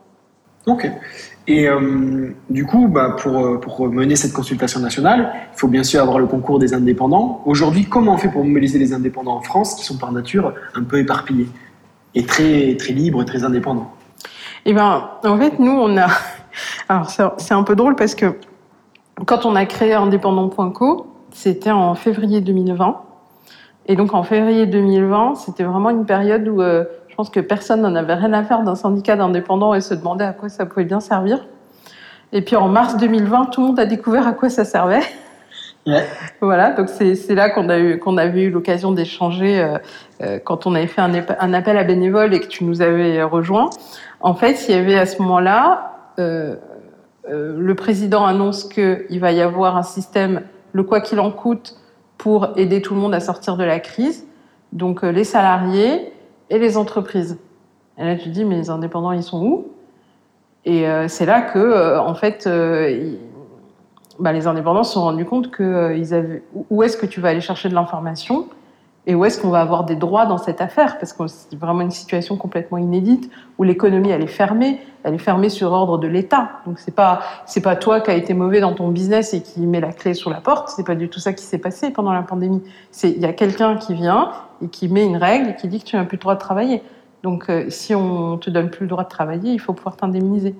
[0.66, 0.86] Ok.
[1.46, 6.02] Et euh, du coup, bah, pour, pour mener cette consultation nationale, il faut bien sûr
[6.02, 7.42] avoir le concours des indépendants.
[7.46, 10.82] Aujourd'hui, comment on fait pour mobiliser les indépendants en France, qui sont par nature un
[10.82, 11.48] peu éparpillés
[12.14, 13.90] et très très libres, très indépendants?
[14.66, 16.06] Eh ben, en fait, nous, on a.
[16.88, 18.34] Alors, c'est un peu drôle parce que
[19.26, 23.00] quand on a créé indépendant.co, c'était en février 2020.
[23.86, 27.82] Et donc en février 2020, c'était vraiment une période où euh, je pense que personne
[27.82, 30.84] n'en avait rien à faire d'un syndicat d'indépendants et se demandait à quoi ça pouvait
[30.84, 31.46] bien servir.
[32.32, 35.02] Et puis en mars 2020, tout le monde a découvert à quoi ça servait.
[35.86, 36.06] Ouais.
[36.40, 39.78] Voilà, donc c'est là qu'on a eu qu'on avait eu l'occasion d'échanger euh,
[40.22, 43.22] euh, quand on avait fait un, un, appel à bénévoles et que tu nous avais
[43.22, 43.68] rejoint.
[44.20, 46.56] En fait, il y avait à ce moment-là euh,
[47.28, 51.76] le président annonce qu'il va y avoir un système, le quoi qu'il en coûte,
[52.18, 54.26] pour aider tout le monde à sortir de la crise.
[54.72, 56.12] Donc euh, les salariés
[56.50, 57.38] et les entreprises.
[57.98, 59.68] Et là, tu dis, mais les indépendants, ils sont où?
[60.64, 63.14] Et euh, c'est là que, euh, en fait, euh,
[64.18, 66.42] bah, les indépendants se sont rendus compte que euh, ils avaient.
[66.70, 68.48] Où est-ce que tu vas aller chercher de l'information?
[69.06, 70.98] Et où est-ce qu'on va avoir des droits dans cette affaire?
[70.98, 75.18] Parce que c'est vraiment une situation complètement inédite où l'économie elle est fermée, elle est
[75.18, 76.52] fermée sur ordre de l'État.
[76.64, 79.60] Donc c'est pas c'est pas toi qui a été mauvais dans ton business et qui
[79.60, 80.70] met la clé sur la porte.
[80.70, 82.62] C'est pas du tout ça qui s'est passé pendant la pandémie.
[82.90, 84.30] C'est il y a quelqu'un qui vient
[84.62, 86.40] et qui met une règle et qui dit que tu n'as plus le droit de
[86.40, 86.82] travailler.
[87.22, 90.54] Donc euh, si on te donne plus le droit de travailler, il faut pouvoir t'indemniser.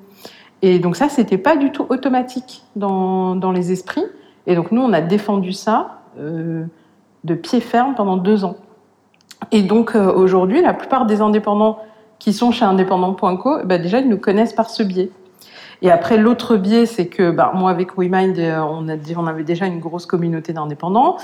[0.61, 4.05] Et donc ça c'était pas du tout automatique dans dans les esprits.
[4.47, 6.03] Et donc nous on a défendu ça.
[6.19, 6.67] Euh,
[7.25, 8.57] de pied ferme pendant deux ans.
[9.51, 11.79] Et donc euh, aujourd'hui, la plupart des indépendants
[12.19, 15.11] qui sont chez indépendant.co, bah, déjà ils nous connaissent par ce biais.
[15.83, 19.67] Et après l'autre biais, c'est que bah, moi avec WeMind, euh, on, on avait déjà
[19.67, 21.17] une grosse communauté d'indépendants.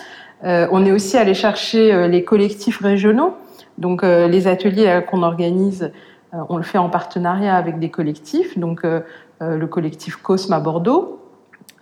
[0.45, 3.35] Euh, on est aussi allé chercher les collectifs régionaux,
[3.79, 5.93] donc les ateliers qu'on organise
[6.33, 11.21] on le fait en partenariat avec des collectifs, donc le collectif Cosme à Bordeaux,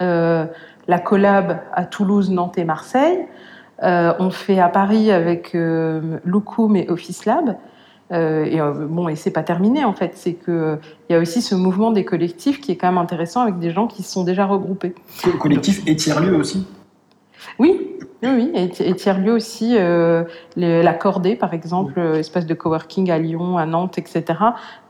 [0.01, 3.27] la collab à Toulouse, Nantes et Marseille.
[3.83, 7.57] On fait à Paris avec Loukoum et Office Lab.
[8.13, 10.13] Euh, et euh, bon, et c'est pas terminé en fait.
[10.15, 13.43] C'est que il y a aussi ce mouvement des collectifs qui est quand même intéressant
[13.43, 14.95] avec des gens qui se sont déjà regroupés.
[15.39, 16.67] Collectif et tiers-lieu aussi?
[17.59, 18.53] Oui, oui, oui.
[18.55, 20.25] Et, tiers-lieu aussi, euh,
[20.57, 24.25] la Cordée par exemple, espace de coworking à Lyon, à Nantes, etc.,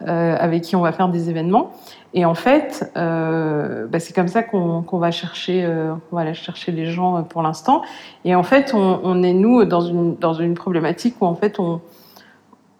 [0.07, 1.73] euh, avec qui on va faire des événements.
[2.14, 6.87] Et en fait, euh, bah, c'est comme ça qu'on va chercher, euh, aller chercher les
[6.87, 7.83] gens pour l'instant.
[8.25, 11.61] Et en fait, on, on, est nous dans une dans une problématique où en fait
[11.61, 11.83] on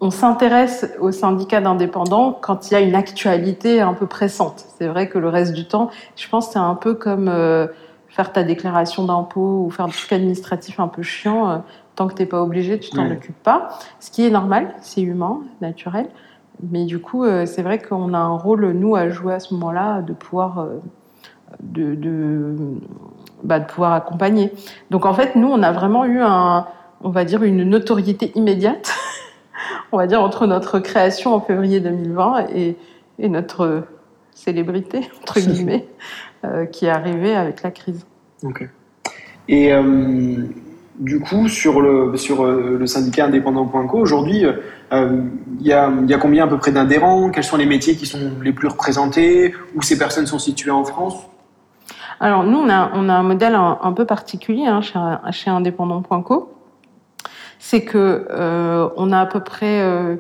[0.01, 4.65] on s'intéresse aux syndicats d'indépendants quand il y a une actualité un peu pressante.
[4.79, 7.67] C'est vrai que le reste du temps, je pense que c'est un peu comme euh,
[8.19, 11.51] faire ta déclaration d'impôt ou faire des trucs administratifs un peu chiants.
[11.51, 11.59] Euh,
[11.95, 13.69] tant que t'es pas obligé, tu t'en occupes pas.
[14.01, 16.09] Ce qui est normal, c'est humain, naturel.
[16.69, 19.55] Mais du coup, euh, c'est vrai qu'on a un rôle, nous, à jouer à ce
[19.55, 20.67] moment-là, de pouvoir,
[21.63, 22.57] de, de,
[23.45, 24.53] bah, de pouvoir accompagner.
[24.91, 26.67] Donc en fait, nous, on a vraiment eu un,
[27.03, 28.93] on va dire, une notoriété immédiate
[29.93, 32.77] on va dire, entre notre création en février 2020 et,
[33.19, 33.85] notre
[34.33, 35.89] célébrité, entre guillemets,
[36.45, 38.07] euh, qui est arrivée avec la crise.
[38.43, 38.69] Ok.
[39.49, 40.37] Et euh,
[40.99, 44.45] du coup, sur le, sur euh, le syndicat indépendant.co, aujourd'hui,
[44.93, 47.31] il y, a, combien à peu près d'adhérents?
[47.31, 49.55] Quels sont les métiers qui sont les plus représentés?
[49.75, 51.17] Où ces personnes sont situées en France?
[52.21, 54.99] Alors nous, on a, on a un modèle un, peu particulier hein, chez,
[55.31, 56.53] chez indépendant.co
[57.59, 60.17] c'est que euh, on a à peu près euh,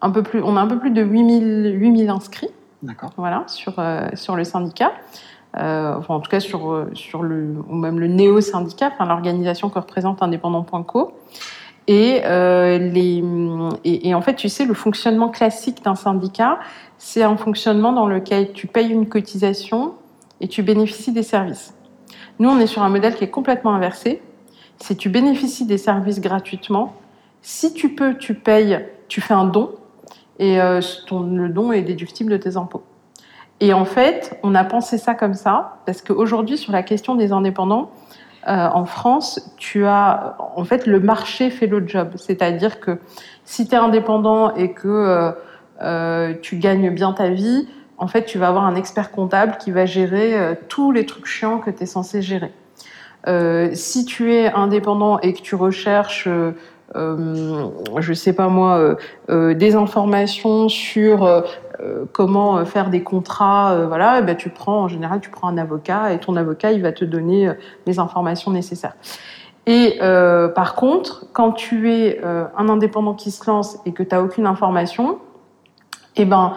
[0.00, 2.50] un peu plus, on a un peu plus de 8000, 8000 inscrits.
[3.16, 4.92] Voilà, sur, euh, sur le syndicat.
[5.56, 11.12] Enfin, en tout cas sur, sur le, ou même le néo-syndicat, l'organisation que représente indépendant.co.
[11.88, 13.24] Et, les,
[13.84, 16.58] et, en fait, tu sais, le fonctionnement classique d'un syndicat,
[16.98, 19.94] c'est un fonctionnement dans lequel tu payes une cotisation
[20.40, 21.74] et tu bénéficies des services.
[22.38, 24.20] Nous, on est sur un modèle qui est complètement inversé
[24.78, 26.94] si tu bénéficies des services gratuitement,
[27.42, 29.74] si tu peux, tu payes, tu fais un don
[30.38, 32.82] et euh, ton, le don est déductible de tes impôts.
[33.60, 37.32] Et en fait, on a pensé ça comme ça parce qu'aujourd'hui, sur la question des
[37.32, 37.90] indépendants,
[38.48, 42.10] euh, en France, tu as en fait le marché fait le job.
[42.16, 42.98] C'est-à-dire que
[43.44, 45.32] si tu es indépendant et que euh,
[45.82, 47.66] euh, tu gagnes bien ta vie,
[47.98, 51.26] en fait, tu vas avoir un expert comptable qui va gérer euh, tous les trucs
[51.26, 52.52] chiants que tu es censé gérer.
[53.26, 56.28] Euh, si tu es indépendant et que tu recherches,
[56.94, 58.94] je sais pas moi, euh,
[59.30, 61.44] euh, des informations sur
[62.12, 66.12] comment faire des contrats, voilà, eh ben tu prends en général tu prends un avocat
[66.12, 67.50] et ton avocat il va te donner
[67.86, 68.94] les informations nécessaires.
[69.66, 69.98] Et
[70.54, 74.46] par contre, quand tu es un indépendant qui se lance et que tu n'as aucune
[74.46, 75.18] information,
[76.16, 76.54] eh ben,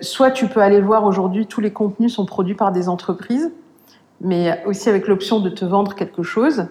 [0.00, 3.52] soit tu peux aller voir aujourd'hui tous les contenus sont produits par des entreprises,
[4.20, 6.66] mais aussi avec l'option de te vendre quelque chose.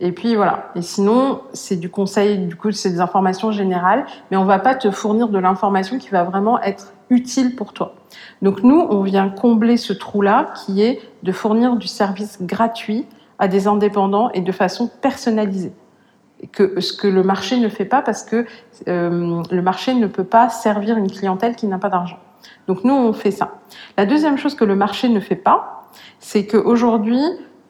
[0.00, 0.70] Et puis voilà.
[0.74, 4.74] Et sinon, c'est du conseil, du coup, c'est des informations générales, mais on va pas
[4.74, 7.94] te fournir de l'information qui va vraiment être utile pour toi.
[8.42, 13.06] Donc nous, on vient combler ce trou-là qui est de fournir du service gratuit
[13.38, 15.72] à des indépendants et de façon personnalisée.
[16.52, 18.44] Que, ce que le marché ne fait pas parce que
[18.88, 22.18] euh, le marché ne peut pas servir une clientèle qui n'a pas d'argent.
[22.68, 23.54] Donc nous, on fait ça.
[23.96, 27.22] La deuxième chose que le marché ne fait pas, c'est qu'aujourd'hui,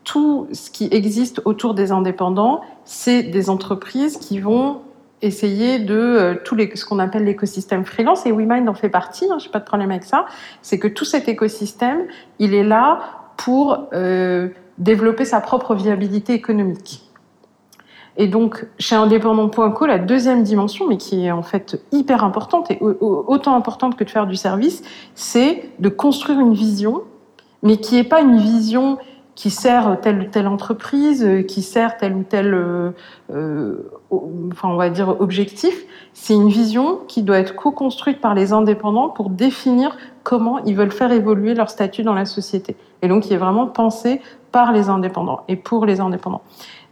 [0.06, 4.80] tout ce qui existe autour des indépendants, c'est des entreprises qui vont
[5.20, 9.26] essayer de euh, les ce qu'on appelle l'écosystème freelance et WeMind en fait partie.
[9.30, 10.26] Hein, J'ai pas de problème avec ça.
[10.62, 12.06] C'est que tout cet écosystème,
[12.38, 13.00] il est là
[13.36, 17.02] pour euh, développer sa propre viabilité économique.
[18.16, 22.78] Et donc, chez indépendant.co, la deuxième dimension, mais qui est en fait hyper importante et
[22.80, 24.82] autant importante que de faire du service,
[25.16, 27.02] c'est de construire une vision
[27.62, 28.98] mais qui n'est pas une vision
[29.36, 32.90] qui sert telle ou telle entreprise, euh, qui sert tel ou tel, euh,
[33.30, 33.90] euh,
[34.50, 35.84] enfin on va dire objectif.
[36.14, 40.90] C'est une vision qui doit être co-construite par les indépendants pour définir comment ils veulent
[40.90, 42.76] faire évoluer leur statut dans la société.
[43.02, 44.22] Et donc qui est vraiment pensé
[44.52, 46.42] par les indépendants et pour les indépendants.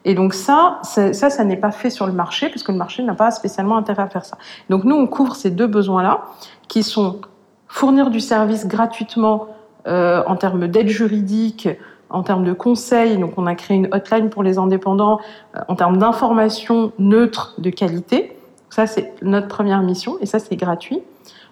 [0.05, 3.03] Et donc ça, ça, ça n'est pas fait sur le marché parce que le marché
[3.03, 4.37] n'a pas spécialement intérêt à faire ça.
[4.69, 6.25] Donc nous, on couvre ces deux besoins-là,
[6.69, 7.23] qui sont
[7.69, 9.49] fournir du service gratuitement
[9.87, 11.69] en termes d'aide juridique,
[12.15, 13.19] en termes de conseils.
[13.19, 15.19] Donc, on a créé une hotline pour les indépendants
[15.57, 18.37] euh, en termes d'informations neutres de qualité.
[18.71, 21.01] Ça, c'est notre première mission et ça, c'est gratuit.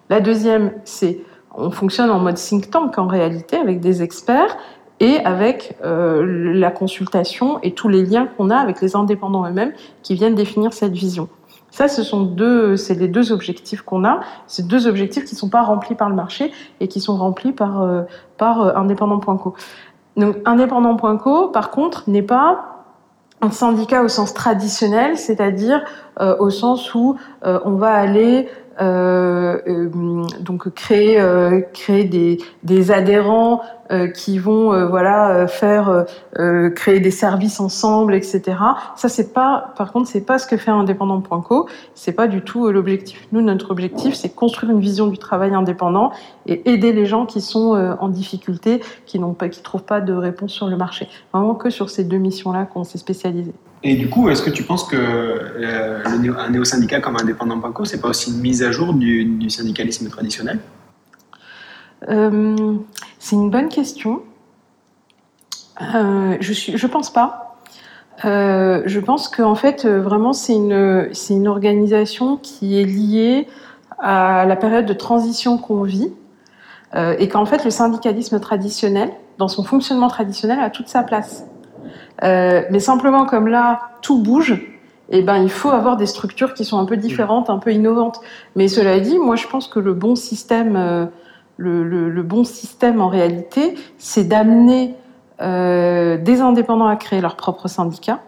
[0.09, 1.19] La deuxième, c'est
[1.55, 4.57] on fonctionne en mode think tank en réalité avec des experts
[4.99, 9.73] et avec euh, la consultation et tous les liens qu'on a avec les indépendants eux-mêmes
[10.01, 11.29] qui viennent définir cette vision.
[11.71, 14.19] Ça, ce sont deux, c'est les deux objectifs qu'on a.
[14.45, 17.51] C'est deux objectifs qui ne sont pas remplis par le marché et qui sont remplis
[17.51, 18.03] par, euh,
[18.37, 19.55] par euh, indépendant.co.
[20.15, 22.85] Donc, indépendant.co, par contre, n'est pas
[23.41, 25.83] un syndicat au sens traditionnel, c'est-à-dire
[26.19, 28.47] euh, au sens où on va aller
[28.81, 33.61] euh, euh, donc créer euh, créer des, des adhérents
[34.15, 36.05] qui vont voilà faire
[36.75, 38.57] créer des services ensemble etc
[38.95, 42.71] ça c'est pas par contre c'est pas ce que fait indépendant.co c'est pas du tout
[42.71, 43.27] l'objectif.
[43.31, 46.11] Nous notre objectif c'est construire une vision du travail indépendant
[46.47, 50.13] et aider les gens qui sont en difficulté qui n'ont pas qui trouvent pas de
[50.13, 51.07] réponse sur le marché.
[51.31, 54.49] Vraiment que sur ces deux missions là qu'on s'est spécialisé et du coup, est-ce que
[54.49, 58.93] tu penses que euh, un néo-syndicat comme indépendant.co, c'est pas aussi une mise à jour
[58.93, 60.59] du, syndicalisme traditionnel?
[62.07, 62.77] Euh,
[63.19, 64.21] C'est une bonne question.
[65.81, 67.57] Euh, je suis, je pense pas.
[68.23, 73.47] Euh, je pense qu'en fait, vraiment, c'est une, c'est une organisation qui est liée
[73.99, 76.11] à la période de transition qu'on vit
[76.95, 81.43] et qu'en fait, le syndicalisme traditionnel, dans son fonctionnement traditionnel, a toute sa place.
[82.23, 84.61] Euh, mais simplement comme là, tout bouge,
[85.09, 88.19] eh ben, il faut avoir des structures qui sont un peu différentes, un peu innovantes.
[88.55, 91.05] Mais cela dit, moi, je pense que le bon système, euh,
[91.57, 94.95] le, bon système en réalité, c'est d'amener
[95.41, 98.19] euh, des indépendants à créer leur propre syndicat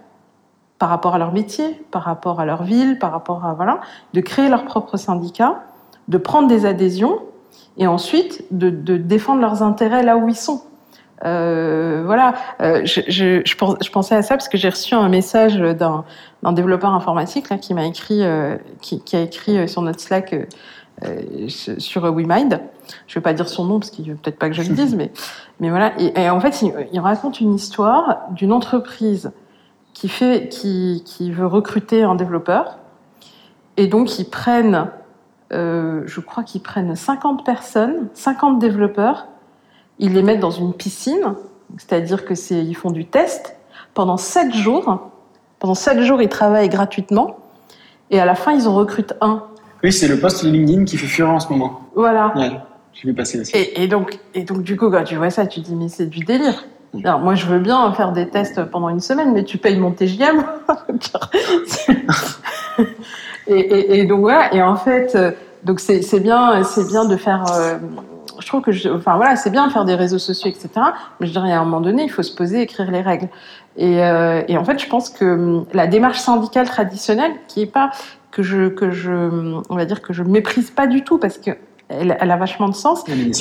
[0.77, 3.79] par rapport à leur métier, par rapport à leur ville, par rapport à voilà,
[4.13, 5.63] de créer leur propre syndicat,
[6.09, 7.19] de prendre des adhésions
[7.77, 10.61] et ensuite de défendre leurs intérêts là où ils sont.
[11.23, 16.03] Euh, voilà, euh, je, pensais à ça parce que j'ai reçu un message d'un,
[16.51, 20.35] développeur informatique qui m'a écrit, euh, qui, a écrit sur notre Slack
[21.47, 22.61] sur WeMind.
[23.07, 24.95] Je vais pas dire son nom parce qu'il veut peut-être pas que je le dise,
[24.95, 25.11] mais,
[25.59, 25.93] mais voilà.
[25.99, 29.31] Et, en fait, il, il, raconte une histoire d'une entreprise
[29.93, 32.77] qui fait, qui, qui veut recruter un développeur,
[33.77, 34.89] et donc ils prennent,
[35.51, 39.27] je crois qu'ils prennent 50 personnes, 50 développeurs
[39.99, 41.35] ils les mettent dans une piscine,
[41.77, 43.55] c'est-à-dire que c'est, ils font du test
[43.93, 45.11] pendant sept jours.
[45.59, 47.37] Pendant sept jours, ils travaillent gratuitement.
[48.11, 49.43] Et à la fin, ils en recrutent un.
[49.83, 51.81] Oui, c'est le poste LinkedIn qui fait fureur en ce moment.
[51.95, 52.33] Voilà.
[52.35, 52.51] Ouais,
[52.93, 53.55] je vais passer aussi.
[53.55, 55.89] Et, et, donc, et donc, du coup, quand tu vois ça, tu te dis, mais
[55.89, 56.65] c'est du délire.
[57.03, 59.91] Alors, moi, je veux bien faire des tests pendant une semaine, mais tu payes mon
[59.91, 60.45] TGM.
[63.47, 64.53] et, et, et, donc, voilà.
[64.53, 65.31] Et en fait, euh,
[65.63, 67.45] donc c'est bien, c'est bien de faire.
[67.51, 67.77] Euh,
[68.39, 70.69] je trouve que, je, enfin voilà, c'est bien de faire des réseaux sociaux, etc.
[71.19, 73.29] Mais je dirais à un moment donné, il faut se poser, écrire les règles.
[73.77, 77.71] Et, euh, et en fait, je pense que hum, la démarche syndicale traditionnelle, qui est
[77.71, 77.91] pas
[78.31, 81.51] que je que je, on va dire que je méprise pas du tout, parce que
[81.87, 83.03] elle, elle, a vachement de sens.
[83.03, 83.31] Puis,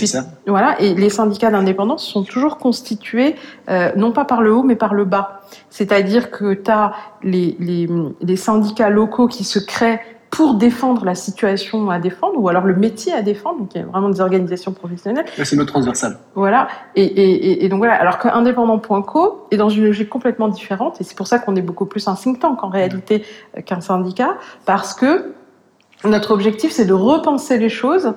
[0.47, 3.37] voilà, et les syndicats d'indépendance sont toujours constitués
[3.71, 5.41] euh, non pas par le haut mais par le bas.
[5.71, 7.89] C'est-à-dire que tu as les, les,
[8.21, 10.01] les syndicats locaux qui se créent
[10.35, 13.61] pour défendre la situation à défendre ou alors le métier à défendre.
[13.61, 15.27] Donc il y a vraiment des organisations professionnelles.
[15.37, 16.19] c'est notre transversal.
[16.35, 16.67] Voilà.
[16.97, 17.95] Et, et, et, donc voilà.
[17.95, 21.87] Alors qu'indépendant.co est dans une logique complètement différente et c'est pour ça qu'on est beaucoup
[21.87, 23.25] plus un think tank en réalité
[23.65, 24.35] qu'un syndicat
[24.67, 25.35] parce que
[26.05, 28.15] notre objectif c'est de repenser les choses,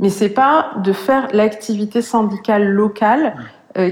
[0.00, 3.34] mais c'est pas de faire l'activité syndicale locale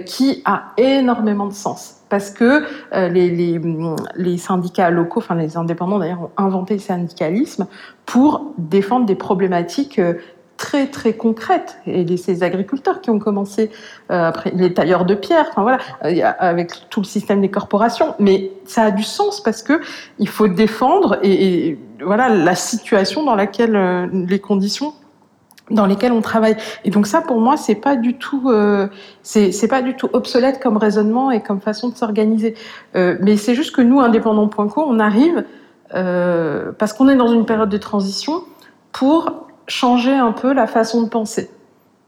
[0.05, 6.23] qui a énormément de sens parce que euh, les, syndicats locaux, enfin les indépendants d'ailleurs,
[6.23, 7.67] ont inventé le syndicalisme
[8.05, 10.15] pour défendre des problématiques euh,
[10.57, 11.79] très très concrètes.
[11.87, 13.71] Et ces agriculteurs qui ont commencé
[14.11, 18.15] euh, après les tailleurs de pierre, enfin voilà, euh, avec tout le système des corporations.
[18.19, 19.81] Mais ça a du sens parce que
[20.19, 24.93] il faut défendre et, voilà la situation dans laquelle euh, les conditions
[25.71, 26.57] dans lesquels on travaille.
[26.85, 28.89] Et donc ça, pour moi, c'est pas du tout, euh,
[29.23, 32.55] c'est pas du tout obsolète comme raisonnement et comme façon de s'organiser.
[32.95, 35.45] Euh, mais c'est juste que nous, indépendants.co, on arrive
[35.95, 38.43] euh, parce qu'on est dans une période de transition
[38.93, 41.51] pour changer un peu la façon de penser.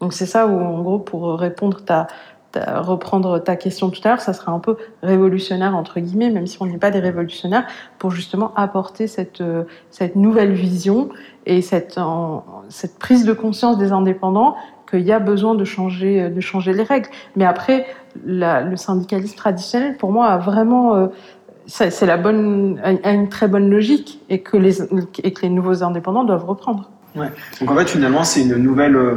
[0.01, 2.07] Donc c'est ça où, en gros, pour répondre ta
[2.57, 6.61] reprendre ta question tout à l'heure, ça sera un peu révolutionnaire entre guillemets, même si
[6.61, 7.67] on n'est pas des révolutionnaires,
[7.99, 11.11] pour justement apporter cette euh, cette nouvelle vision
[11.47, 12.01] et cette
[12.69, 14.57] cette prise de conscience des indépendants
[14.91, 17.09] qu'il y a besoin de changer de changer les règles.
[17.37, 17.87] Mais après,
[18.25, 21.07] le syndicalisme traditionnel, pour moi, a vraiment euh,
[21.67, 24.83] c'est la bonne a une très bonne logique et que les
[25.23, 26.91] et que les nouveaux indépendants doivent reprendre.
[27.15, 27.29] Ouais.
[27.61, 29.17] Donc en fait, finalement, c'est une nouvelle euh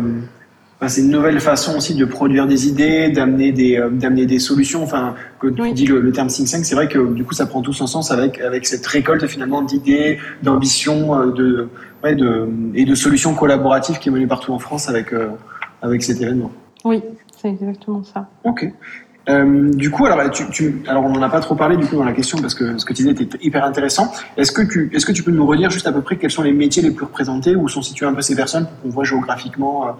[0.87, 4.81] c'est une nouvelle façon aussi de produire des idées, d'amener des, euh, d'amener des solutions.
[4.81, 5.73] Enfin, que tu oui.
[5.73, 7.85] dis le, le, terme think tank, c'est vrai que du coup, ça prend tout son
[7.85, 11.69] sens avec, avec cette récolte finalement d'idées, d'ambitions, euh, de,
[12.03, 15.29] ouais, de, et de solutions collaboratives qui est menée partout en France avec, euh,
[15.83, 16.51] avec cet événement.
[16.83, 17.03] Oui,
[17.39, 18.27] c'est exactement ça.
[18.43, 18.67] Ok.
[19.29, 21.95] Euh, du coup, alors, tu, tu, alors on n'en a pas trop parlé du coup
[21.95, 24.11] dans la question parce que ce que tu disais était hyper intéressant.
[24.35, 26.41] Est-ce que tu, est-ce que tu peux nous redire juste à peu près quels sont
[26.41, 29.03] les métiers les plus représentés, où sont situées un peu ces personnes pour qu'on voit
[29.03, 29.95] géographiquement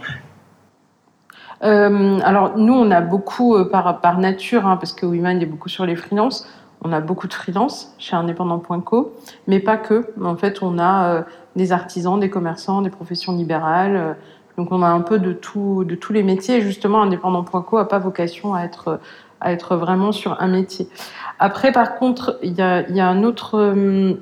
[1.63, 2.19] euh...
[2.24, 5.69] Alors nous, on a beaucoup euh, par, par nature, hein, parce que WeMind est beaucoup
[5.69, 6.47] sur les freelances.
[6.84, 9.13] On a beaucoup de freelance chez indépendant.co,
[9.47, 10.08] mais pas que.
[10.24, 11.21] En fait, on a euh,
[11.56, 13.95] des artisans, des commerçants, des professions libérales.
[13.95, 14.13] euh,
[14.58, 16.58] donc on a un peu de tout, de tous les métiers.
[16.58, 19.00] Et justement, indépendant.co a pas vocation à être,
[19.39, 20.88] à être vraiment sur un métier.
[21.39, 24.13] Après, par contre, il y a, y a euh,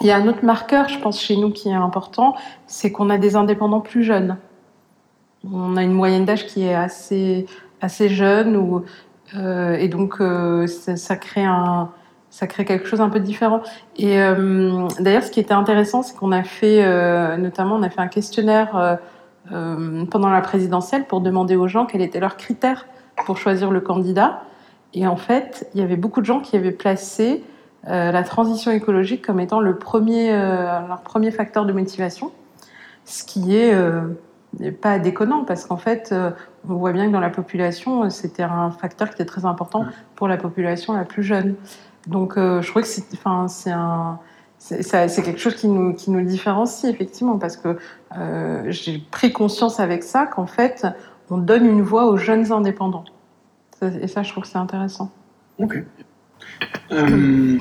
[0.00, 2.34] il y a un autre marqueur, je pense, chez nous qui est important,
[2.66, 4.36] c'est qu'on a des indépendants plus jeunes.
[5.52, 7.46] On a une moyenne d'âge qui est assez,
[7.80, 8.84] assez jeune, ou,
[9.36, 11.90] euh, et donc euh, ça, crée un,
[12.30, 13.62] ça crée quelque chose un peu différent.
[13.96, 16.82] Et euh, d'ailleurs, ce qui était intéressant, c'est qu'on a fait,
[17.38, 18.98] notamment, on a fait un questionnaire
[19.50, 22.86] pendant la présidentielle pour demander aux gens quels étaient leurs critères
[23.24, 24.42] pour choisir le candidat.
[24.94, 27.44] Et en fait, il y avait beaucoup de gens qui avaient placé
[27.84, 32.32] la transition écologique comme étant le premier, leur premier facteur de motivation,
[33.04, 33.72] ce qui est
[34.80, 36.30] pas déconnant parce qu'en fait, euh,
[36.68, 39.84] on voit bien que dans la population, euh, c'était un facteur qui était très important
[40.14, 41.56] pour la population la plus jeune.
[42.06, 44.18] Donc, euh, je crois que c'est, enfin, c'est un,
[44.58, 47.78] c'est, quelque chose qui nous, qui nous différencie effectivement parce que
[48.16, 50.86] euh, j'ai pris conscience avec ça qu'en fait,
[51.30, 53.04] on donne une voix aux jeunes indépendants.
[53.82, 55.10] Et ça, je trouve que c'est intéressant.
[55.58, 55.82] Ok.
[56.92, 57.58] Euh,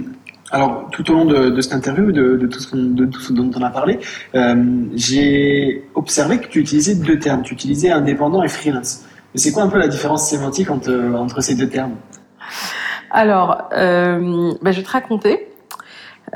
[0.51, 3.99] alors, tout au long de, cette interview, de, de tout ce, dont on a parlé,
[4.35, 4.55] euh,
[4.93, 7.41] j'ai observé que tu utilisais deux termes.
[7.41, 9.05] Tu utilisais indépendant et freelance.
[9.33, 11.95] Mais c'est quoi un peu la différence sémantique entre, ces deux termes?
[13.11, 15.47] Alors, euh, bah, je vais te raconter.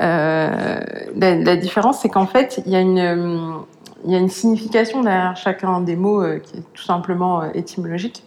[0.00, 0.80] Euh,
[1.16, 6.58] la, différence, c'est qu'en fait, il y, a une, signification derrière chacun des mots qui
[6.58, 8.24] est tout simplement euh, étymologique.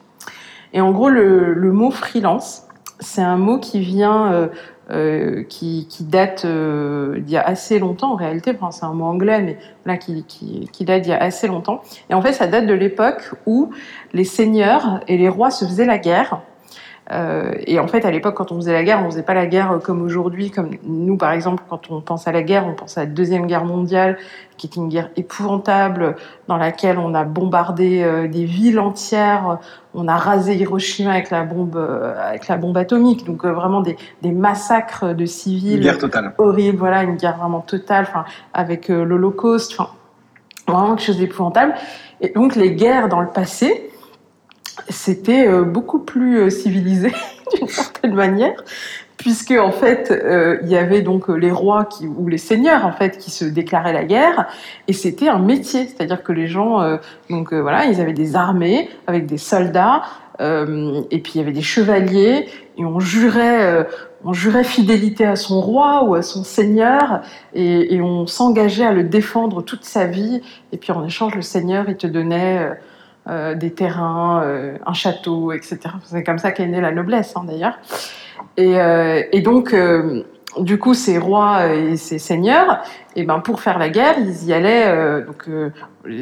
[0.73, 2.63] Et en gros, le, mot freelance,
[2.99, 4.49] c'est un mot qui vient,
[4.93, 8.55] euh, qui, date euh, d'il y a assez longtemps en réalité.
[8.71, 10.25] C'est un mot anglais, mais là, qui
[10.81, 11.81] date d'il y a assez longtemps.
[12.09, 13.71] Et en fait, ça date de l'époque où
[14.13, 16.41] les seigneurs et les rois se faisaient la guerre.
[17.11, 19.45] Euh, et en fait, à l'époque, quand on faisait la guerre, on faisait pas la
[19.45, 22.97] guerre comme aujourd'hui, comme nous, par exemple, quand on pense à la guerre, on pense
[22.97, 24.17] à la deuxième guerre mondiale,
[24.57, 26.15] qui était une guerre épouvantable,
[26.47, 29.59] dans laquelle on a bombardé euh, des villes entières,
[29.93, 33.81] on a rasé Hiroshima avec la bombe, euh, avec la bombe atomique, donc euh, vraiment
[33.81, 36.33] des, des massacres de Une civils guerre totale.
[36.37, 39.89] horrible, voilà, une guerre vraiment totale, enfin, avec euh, l'Holocauste, enfin,
[40.67, 41.73] vraiment quelque chose d'épouvantable.
[42.21, 43.89] Et donc, les guerres dans le passé,
[44.89, 47.11] c'était euh, beaucoup plus euh, civilisé
[47.57, 48.63] d'une certaine manière,
[49.17, 52.91] puisque en fait, euh, il y avait donc les rois qui, ou les seigneurs en
[52.91, 54.47] fait qui se déclaraient la guerre,
[54.87, 56.97] et c'était un métier, c'est-à-dire que les gens,
[57.29, 60.01] donc voilà, ils avaient des armées avec des soldats,
[60.39, 63.87] et puis il y avait des chevaliers, et on jurait.
[64.25, 67.21] on jurait fidélité à son roi ou à son seigneur
[67.53, 70.41] et on s'engageait à le défendre toute sa vie.
[70.71, 72.69] Et puis en échange, le seigneur, il te donnait
[73.29, 75.79] euh, des terrains, euh, un château, etc.
[76.03, 77.79] C'est comme ça qu'est née la noblesse, hein, d'ailleurs.
[78.57, 79.73] Et, euh, et donc,
[80.59, 82.83] du coup, ces rois et ces seigneurs,
[83.15, 85.23] et ben pour faire la guerre, ils y allaient.
[85.25, 85.47] donc,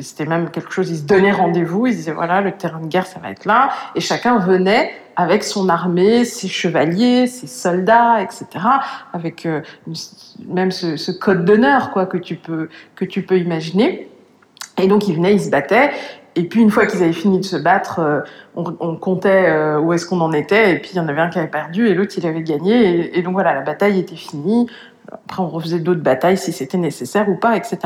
[0.02, 0.92] c'était même quelque chose.
[0.92, 1.88] Ils se donnaient rendez-vous.
[1.88, 3.70] Ils disaient voilà, le terrain de guerre, ça va être là.
[3.96, 8.46] Et chacun venait avec son armée, ses chevaliers, ses soldats, etc.
[9.12, 9.48] Avec
[10.48, 14.08] même ce, ce code d'honneur, quoi, que tu peux que tu peux imaginer.
[14.78, 15.92] Et donc ils venaient, ils se battaient.
[16.36, 18.22] Et puis une fois qu'ils avaient fini de se battre, euh,
[18.56, 20.74] on, comptait euh, où est-ce qu'on en était.
[20.74, 23.18] Et puis il y en avait un qui avait perdu et l'autre il avait gagné.
[23.18, 24.68] Et, donc voilà, la bataille était finie.
[25.12, 27.80] Après on refaisait d'autres batailles si c'était nécessaire ou pas, etc.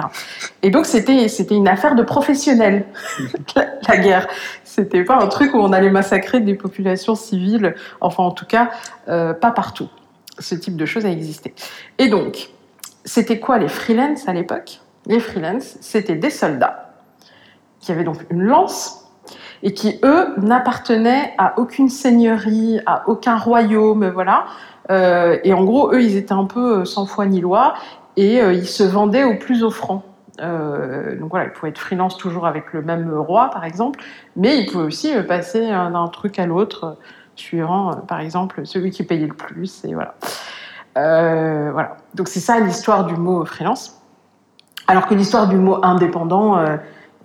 [0.62, 2.86] Et donc c'était c'était une affaire de professionnels
[3.56, 4.28] la, la guerre.
[4.64, 7.74] C'était pas un truc où on allait massacrer des populations civiles.
[8.00, 8.70] Enfin en tout cas
[9.08, 9.90] euh, pas partout.
[10.38, 11.56] Ce type de choses a existé.
[11.98, 12.50] Et donc
[13.06, 14.82] c'était quoi les freelance à l'époque?
[15.08, 16.85] Les freelance c'était des soldats
[17.86, 19.06] qui avaient donc une lance
[19.64, 24.46] et qui, eux, n'appartenaient à aucune seigneurie, à aucun royaume, voilà.
[24.92, 27.74] Euh, et en gros, eux, ils étaient un peu euh, sans foi ni loi
[28.18, 30.04] et euh, ils se vendaient au plus offrant.
[30.38, 34.04] Donc voilà, ils pouvaient être freelance toujours avec le même roi, par exemple,
[34.36, 36.98] mais ils pouvaient aussi passer d'un truc à l'autre,
[37.38, 40.16] suivant, par exemple, celui qui payait le plus, et voilà.
[40.94, 41.96] Voilà.
[42.16, 44.02] Donc c'est ça l'histoire du mot freelance.
[44.88, 46.62] Alors que l'histoire du mot indépendant,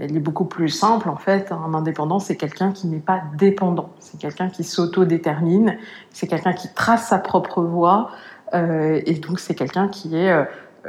[0.01, 1.53] elle est beaucoup plus simple en fait.
[1.53, 3.91] Un indépendant, c'est quelqu'un qui n'est pas dépendant.
[3.99, 5.77] C'est quelqu'un qui s'auto-détermine.
[6.11, 8.11] C'est quelqu'un qui trace sa propre voie.
[8.55, 10.45] Euh, et donc c'est quelqu'un qui est euh,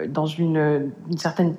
[0.08, 1.56] dans une, certaine,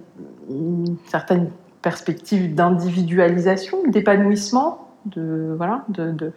[1.83, 6.33] perspective d'individualisation, d'épanouissement, de voilà, de,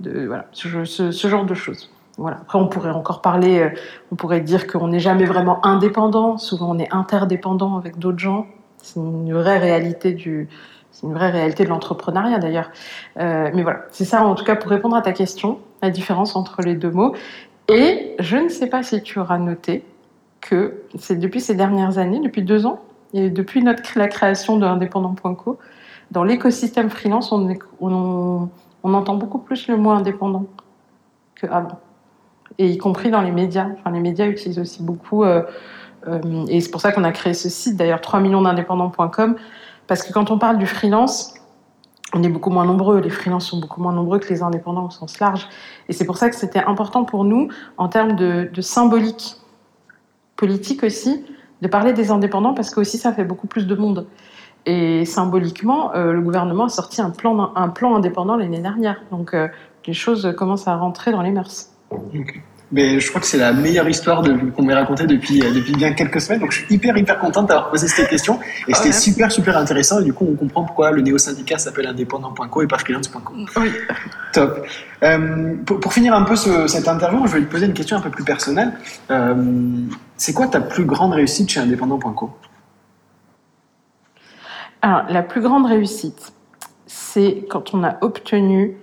[0.00, 1.90] voilà, ce, ce, ce genre de choses.
[2.16, 2.38] Voilà.
[2.38, 3.70] Après, on pourrait encore parler, euh,
[4.10, 6.36] on pourrait dire qu'on n'est jamais vraiment indépendant.
[6.36, 8.46] Souvent, on est interdépendant avec d'autres gens.
[8.88, 10.48] C'est une vraie réalité du,
[10.90, 12.70] c'est une vraie réalité de l'entrepreneuriat d'ailleurs.
[13.18, 16.36] Euh, mais voilà, c'est ça en tout cas pour répondre à ta question, la différence
[16.36, 17.14] entre les deux mots.
[17.68, 19.84] Et je ne sais pas si tu auras noté
[20.40, 22.80] que c'est depuis ces dernières années, depuis deux ans,
[23.12, 25.58] et depuis notre, la création de indépendant.co,
[26.10, 30.46] dans l'écosystème freelance, on, on, entend beaucoup plus le mot indépendant
[31.34, 31.78] qu'avant
[32.58, 33.68] et y compris dans les médias.
[33.74, 35.42] Enfin, les médias utilisent aussi beaucoup, euh,
[36.48, 39.36] et c'est pour ça qu'on a créé ce site, d'ailleurs 3 millions d'indépendants.com,
[39.86, 41.34] parce que quand on parle du freelance,
[42.14, 44.90] on est beaucoup moins nombreux, les freelances sont beaucoup moins nombreux que les indépendants au
[44.90, 45.48] sens large,
[45.88, 49.36] et c'est pour ça que c'était important pour nous, en termes de, symbolique
[50.36, 51.24] politique aussi,
[51.62, 54.06] de parler des indépendants, parce que aussi ça fait beaucoup plus de monde.
[54.66, 57.52] Et symboliquement, euh, le gouvernement a sorti un plan,
[57.94, 59.02] indépendant l'année dernière.
[59.10, 59.48] Donc euh,
[59.86, 61.70] les choses commencent à rentrer dans les mœurs.
[62.70, 64.22] Mais je crois que c'est la meilleure histoire
[64.54, 66.40] qu'on m'ait racontée depuis, euh, depuis bien quelques semaines.
[66.40, 68.38] Donc je suis hyper, hyper contente d'avoir posé cette question.
[68.66, 68.92] Et c'était ouais.
[68.92, 70.00] super, super intéressant.
[70.00, 73.34] Et du coup, on comprend pourquoi le néo-syndicat s'appelle indépendant.co et pas freelance.co.
[73.56, 73.70] Oui.
[74.34, 74.66] Top.
[75.02, 77.96] Euh, pour, pour, finir un peu ce, cette interview, je vais te poser une question
[77.96, 78.72] un peu plus personnelle.
[79.10, 79.34] Euh,
[80.16, 82.30] c'est quoi ta plus grande réussite chez indépendant.co
[84.82, 86.32] Alors, la plus grande réussite,
[86.86, 88.76] c'est quand on a obtenu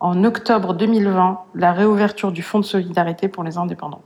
[0.00, 4.02] en octobre 2020 la réouverture du fonds de solidarité pour les indépendants.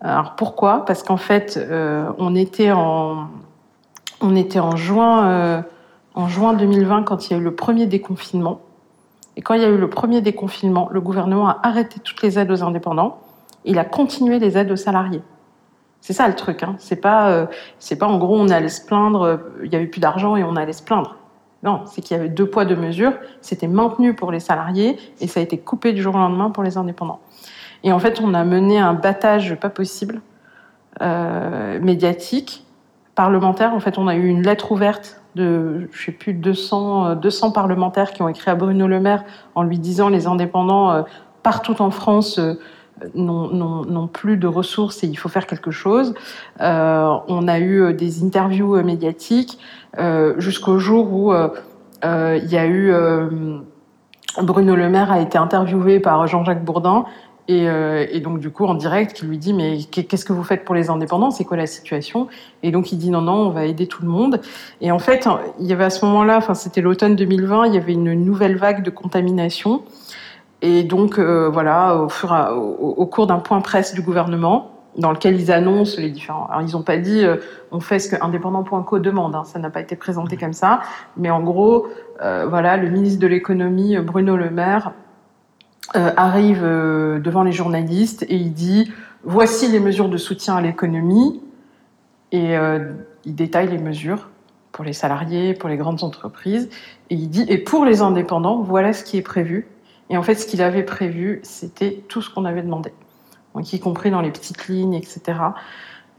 [0.00, 0.84] Alors pourquoi?
[0.84, 3.28] Parce qu'en fait, euh, on était en
[4.22, 5.62] on était en juin euh,
[6.14, 8.60] en juin 2020 quand il y a eu le premier déconfinement.
[9.36, 12.38] Et quand il y a eu le premier déconfinement, le gouvernement a arrêté toutes les
[12.38, 13.20] aides aux indépendants.
[13.64, 15.22] Il a continué les aides aux salariés.
[16.00, 16.62] C'est ça le truc.
[16.62, 16.76] Hein.
[16.78, 17.46] C'est pas euh,
[17.78, 20.56] c'est pas en gros on allait se plaindre, il y avait plus d'argent et on
[20.56, 21.16] allait se plaindre.
[21.62, 23.12] Non, c'est qu'il y avait deux poids, deux mesures.
[23.42, 26.62] C'était maintenu pour les salariés et ça a été coupé du jour au lendemain pour
[26.62, 27.20] les indépendants.
[27.84, 30.20] Et en fait, on a mené un battage pas possible,
[31.02, 32.64] euh, médiatique,
[33.14, 33.74] parlementaire.
[33.74, 38.12] En fait, on a eu une lettre ouverte de, je sais plus, 200, 200 parlementaires
[38.12, 41.02] qui ont écrit à Bruno Le Maire en lui disant les indépendants euh,
[41.42, 42.54] partout en France euh,
[43.14, 46.14] n'ont plus de ressources et il faut faire quelque chose.
[46.60, 49.58] Euh, on a eu des interviews médiatiques
[49.98, 51.48] euh, jusqu'au jour où euh,
[52.04, 52.92] euh, il y a eu
[54.42, 57.04] Bruno Le Maire a été interviewé par Jean-Jacques Bourdin
[57.48, 60.44] et, euh, et, donc du coup en direct qui lui dit mais qu'est-ce que vous
[60.44, 61.32] faites pour les indépendants?
[61.32, 62.28] C'est quoi la situation?
[62.62, 64.40] Et donc il dit non non on va aider tout le monde.
[64.80, 65.28] Et en fait
[65.58, 68.56] il y avait à ce moment-là enfin c'était l'automne 2020 il y avait une nouvelle
[68.56, 69.82] vague de contamination
[70.62, 75.40] et donc euh, voilà au fur au, cours d'un point presse du gouvernement dans lequel
[75.40, 76.46] ils annoncent les différents.
[76.50, 77.36] Alors ils n'ont pas dit euh,
[77.70, 80.80] on fait ce que indépendant.co demande, hein, ça n'a pas été présenté comme ça,
[81.16, 81.86] mais en gros,
[82.22, 84.92] euh, voilà, le ministre de l'économie Bruno Le Maire
[85.92, 88.92] arrive devant les journalistes et il dit
[89.24, 91.42] voici les mesures de soutien à l'économie
[92.30, 92.54] et
[93.24, 94.28] il détaille les mesures
[94.70, 96.68] pour les salariés, pour les grandes entreprises
[97.08, 99.66] et il dit et pour les indépendants voilà ce qui est prévu
[100.10, 102.92] et en fait ce qu'il avait prévu c'était tout ce qu'on avait demandé
[103.54, 105.38] donc y compris dans les petites lignes, etc.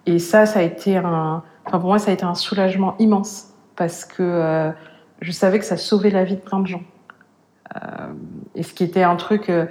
[0.05, 3.53] Et ça, ça a été un, enfin pour moi, ça a été un soulagement immense
[3.75, 4.71] parce que euh,
[5.21, 6.83] je savais que ça sauvait la vie de plein de gens.
[7.75, 8.13] Euh,
[8.55, 9.65] et ce qui était un truc, euh,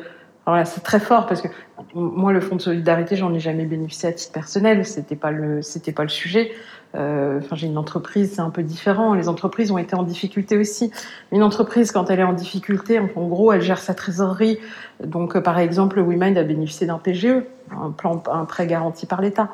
[0.47, 1.49] voilà, c'est très fort parce que
[1.95, 4.87] moi, le fonds de solidarité, j'en ai jamais bénéficié à titre personnel.
[4.87, 6.53] C'était pas le, c'était pas le sujet.
[6.97, 9.15] Euh, enfin, j'ai une entreprise, c'est un peu différent.
[9.15, 10.91] Les entreprises ont été en difficulté aussi.
[11.31, 14.59] Une entreprise, quand elle est en difficulté, en, gros, elle gère sa trésorerie.
[15.03, 19.51] Donc, euh, par exemple, WeMind a bénéficié d'un PGE, un prêt garanti par l'État.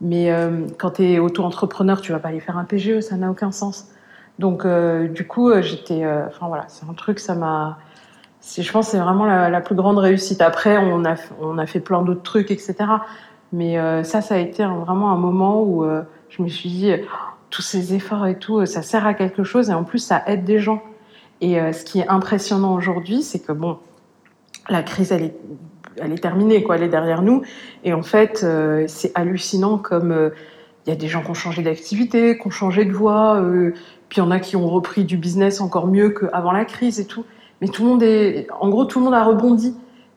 [0.00, 3.30] Mais euh, quand tu es auto-entrepreneur, tu vas pas aller faire un PGE, ça n'a
[3.30, 3.88] aucun sens.
[4.40, 7.78] Donc, du coup, j'étais, enfin voilà, c'est un truc, ça m'a,
[8.58, 10.40] je pense, c'est vraiment la, plus grande réussite.
[10.40, 12.74] Après, on a, fait plein d'autres trucs, etc.
[13.52, 15.86] Mais ça, ça a été vraiment un moment où
[16.28, 16.92] je me suis dit,
[17.50, 20.44] tous ces efforts et tout, ça sert à quelque chose et en plus, ça aide
[20.44, 20.82] des gens.
[21.40, 23.78] Et euh, ce qui est impressionnant aujourd'hui, c'est que bon,
[24.68, 25.36] la crise, elle est,
[25.98, 27.42] elle est terminée, quoi, elle est derrière nous.
[27.84, 30.30] Et en fait, euh, c'est hallucinant comme il euh,
[30.86, 33.42] y a des gens qui ont changé d'activité, qui ont changé de voie,
[34.08, 36.98] puis il y en a qui ont repris du business encore mieux qu'avant la crise
[36.98, 37.24] et tout.
[37.60, 39.76] Mais tout le monde est, en gros, tout le monde a rebondi.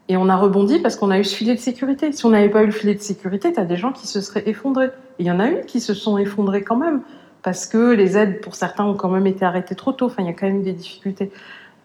[0.10, 2.12] Et on a rebondi parce qu'on a eu ce filet de sécurité.
[2.14, 4.22] Si on n'avait pas eu le filet de sécurité, tu as des gens qui se
[4.22, 4.92] seraient effondrés.
[5.20, 7.02] Et il y en a eu qui se sont effondrés quand même,
[7.44, 10.06] parce que les aides, pour certains, ont quand même été arrêtées trop tôt.
[10.06, 11.32] Enfin, il y a quand même eu des difficultés.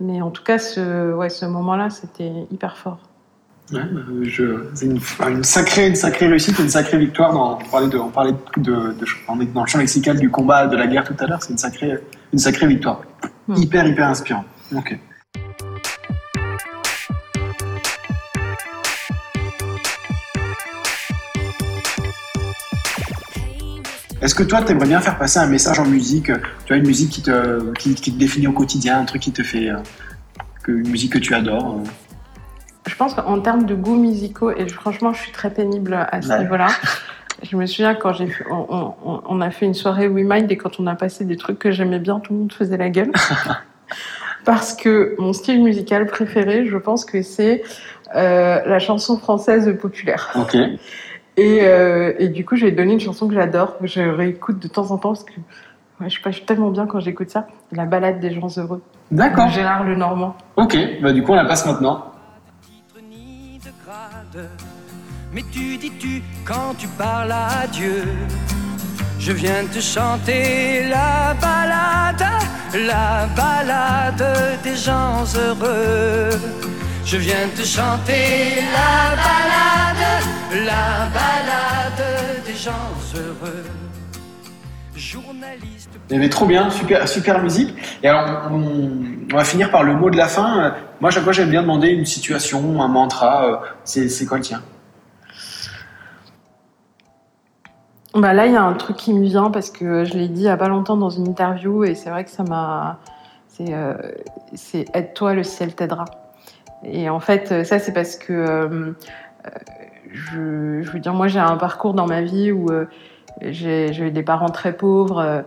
[0.00, 2.98] Mais en tout cas, ce, ouais, ce moment-là, c'était hyper fort.
[3.72, 3.80] Ouais,
[4.74, 7.32] c'est une, une, sacrée, une sacrée réussite, une sacrée victoire.
[7.32, 10.18] Dans, on parlait de, on parlait de, de, de on est dans le champ lexical
[10.18, 11.42] du combat, de la guerre tout à l'heure.
[11.42, 11.98] C'est une sacrée,
[12.32, 13.02] une sacrée victoire.
[13.48, 13.54] Mmh.
[13.56, 14.44] Hyper, hyper inspirant.
[14.76, 14.98] Ok.
[24.22, 26.30] Est-ce que toi, tu aimerais bien faire passer un message en musique
[26.64, 29.32] Tu as une musique qui te, qui, qui te définit au quotidien, un truc qui
[29.32, 29.68] te fait.
[29.70, 29.76] euh,
[30.62, 31.88] que, une musique que tu adores euh?
[32.86, 36.28] Je pense qu'en termes de goûts musicaux, et franchement, je suis très pénible à ce
[36.28, 36.38] Ouais.
[36.40, 36.68] niveau-là.
[37.50, 40.52] Je me souviens quand j'ai fait- on, on- on a fait une soirée We Mind
[40.52, 42.88] et quand on a passé des trucs que j'aimais bien, tout le monde faisait la
[42.88, 43.10] gueule.
[44.44, 47.62] Parce que mon style musical préféré, je pense que c'est
[48.14, 50.30] euh, la chanson française populaire.
[50.36, 50.56] Ok.
[51.37, 54.01] Et, euh, et du coup, je vais te donner une chanson que j'adore, que je
[54.01, 55.33] réécoute de temps en temps parce que
[56.01, 57.47] ouais, je sais pas, je suis tellement bien quand j'écoute ça.
[57.72, 59.47] La balade des gens heureux D'accord.
[59.47, 60.37] de Gérard Lenormand.
[60.57, 60.76] Ok.
[61.03, 62.12] Bah, du coup, on la passe maintenant.
[62.62, 64.49] titre ni de grade.
[65.33, 68.05] Mais tu dis tu quand tu parles à Dieu?
[69.18, 72.24] Je viens te chanter la balade,
[72.74, 76.30] la balade des gens heureux.
[77.05, 80.24] Je viens te chanter la balade,
[80.64, 82.70] la balade des gens
[83.14, 83.64] heureux.
[84.96, 85.90] Journaliste.
[86.09, 87.74] Bien, trop bien, super, super musique.
[88.03, 88.92] Et alors, on,
[89.30, 90.74] on va finir par le mot de la fin.
[91.00, 93.62] Moi, à chaque fois, j'aime bien demander une situation, un mantra.
[93.84, 94.62] C'est c'est quoi le tien?
[98.14, 100.42] Bah là, il y a un truc qui me vient parce que je l'ai dit
[100.42, 103.00] il y a pas longtemps dans une interview et c'est vrai que ça m'a.
[103.48, 103.94] C'est euh,
[104.55, 106.05] c'est aide-toi, le ciel t'aidera.
[106.85, 108.93] Et en fait, ça, c'est parce que euh,
[109.47, 109.51] euh,
[110.12, 112.87] je, je veux dire, moi, j'ai un parcours dans ma vie où euh,
[113.41, 115.18] j'ai eu des parents très pauvres.
[115.18, 115.43] euh,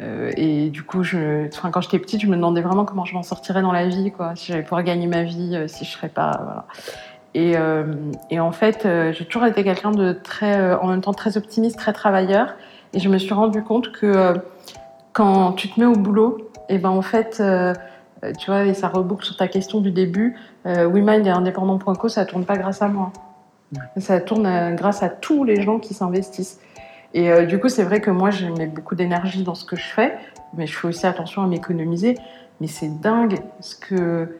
[0.00, 3.22] euh, et du coup, enfin, quand j'étais petite, je me demandais vraiment comment je m'en
[3.22, 6.10] sortirais dans la vie, quoi, si j'allais pouvoir gagner ma vie, euh, si je serais
[6.10, 6.66] pas.
[7.34, 7.84] Et, euh,
[8.30, 11.36] et en fait, euh, j'ai toujours été quelqu'un de très, euh, en même temps très
[11.36, 12.54] optimiste, très travailleur.
[12.92, 14.34] Et je me suis rendu compte que euh,
[15.12, 17.42] quand tu te mets au boulot, et ben en fait,
[18.24, 20.36] euh, tu vois, et ça reboucle sur ta question du début,
[20.66, 23.12] euh, WeMind et Indépendant.co, ça tourne pas grâce à moi.
[23.98, 26.60] Ça tourne euh, grâce à tous les gens qui s'investissent.
[27.14, 29.76] Et euh, du coup, c'est vrai que moi, je mets beaucoup d'énergie dans ce que
[29.76, 30.16] je fais,
[30.54, 32.16] mais je fais aussi attention à m'économiser.
[32.60, 34.38] Mais c'est dingue ce que,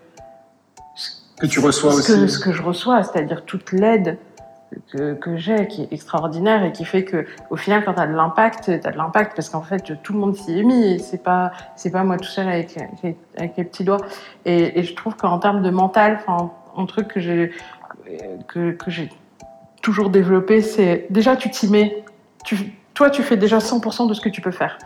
[1.39, 2.13] Que tu reçois ce aussi.
[2.13, 4.19] que, ce que je reçois, c'est-à-dire toute l'aide
[4.91, 8.15] que, j'ai, qui est extraordinaire et qui fait que, au final, quand tu as de
[8.15, 11.53] l'impact, tu de l'impact parce qu'en fait, tout le monde s'y est mis c'est pas,
[11.77, 12.77] c'est pas moi tout seul avec,
[13.37, 14.01] avec, les- petits doigts.
[14.45, 17.53] Et, je trouve qu'en termes de mental, enfin, un truc que j'ai,
[18.49, 19.09] que, j'ai
[19.83, 22.05] toujours développé, c'est déjà tu t'y mets.
[22.95, 24.79] Toi, tu fais déjà 100% de ce que tu peux faire.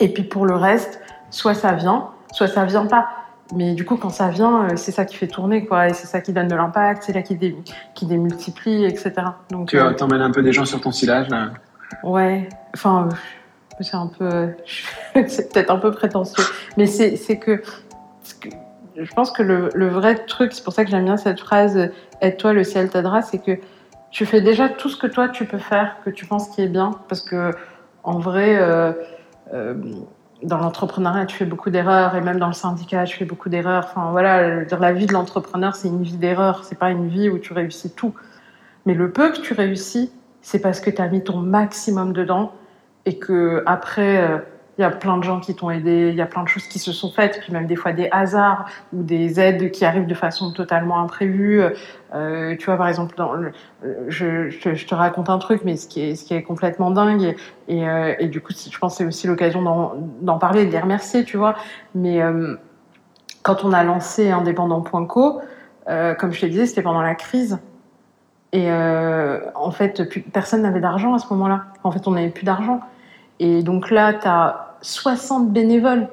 [0.00, 1.00] Et puis pour le reste,
[1.30, 3.08] soit ça vient, soit ça vient pas.
[3.52, 5.88] Mais du coup, quand ça vient, euh, c'est ça qui fait tourner, quoi.
[5.88, 7.56] Et c'est ça qui donne de l'impact, c'est là qui, dé-
[7.94, 9.12] qui démultiplie, etc.
[9.50, 11.28] Donc, Tu euh, emmènes un peu des gens sur ton silage.
[11.28, 11.50] là?
[12.02, 13.14] ouais, enfin, euh,
[13.82, 14.46] c'est un peu, euh,
[15.28, 16.44] c'est peut-être un peu prétentieux,
[16.76, 17.62] mais c'est c'est que,
[18.96, 21.76] je pense que le, le vrai truc, c'est pour ça que j'aime bien cette phrase
[21.76, 21.88] euh,
[22.20, 23.58] "aide-toi, le ciel t'aidera", c'est que
[24.10, 26.68] tu fais déjà tout ce que toi tu peux faire, que tu penses qui est
[26.68, 27.50] bien, parce que
[28.04, 28.56] en vrai.
[28.56, 28.92] euh,
[29.52, 29.74] euh,
[30.44, 33.86] dans l'entrepreneuriat, tu fais beaucoup d'erreurs, et même dans le syndicat, tu fais beaucoup d'erreurs.
[33.88, 36.64] Enfin, voilà, la vie de l'entrepreneur, c'est une vie d'erreurs.
[36.64, 38.14] C'est pas une vie où tu réussis tout.
[38.86, 42.52] Mais le peu que tu réussis, c'est parce que tu as mis ton maximum dedans
[43.06, 44.38] et que après, euh,
[44.76, 46.66] il y a plein de gens qui t'ont aidé, il y a plein de choses
[46.66, 50.06] qui se sont faites, puis même des fois des hasards ou des aides qui arrivent
[50.06, 51.62] de façon totalement imprévue.
[52.14, 53.14] Euh, tu vois, par exemple,
[54.08, 57.36] je, te- raconte un truc, mais ce qui est, complètement dingue,
[57.68, 59.62] et, euh, du coup, je pense que c'est aussi l'occasion
[60.20, 61.54] d'en parler de les remercier, tu vois.
[61.94, 62.56] Mais euh,
[63.42, 65.40] quand on a lancé Indépendant.co,
[66.18, 67.58] comme je te disais, c'était pendant la crise.
[68.52, 70.02] Et en fait,
[70.32, 71.66] personne n'avait d'argent à ce moment-là.
[71.84, 72.80] En fait, on n'avait plus d'argent.
[73.40, 76.08] Et donc là, tu as 60 bénévoles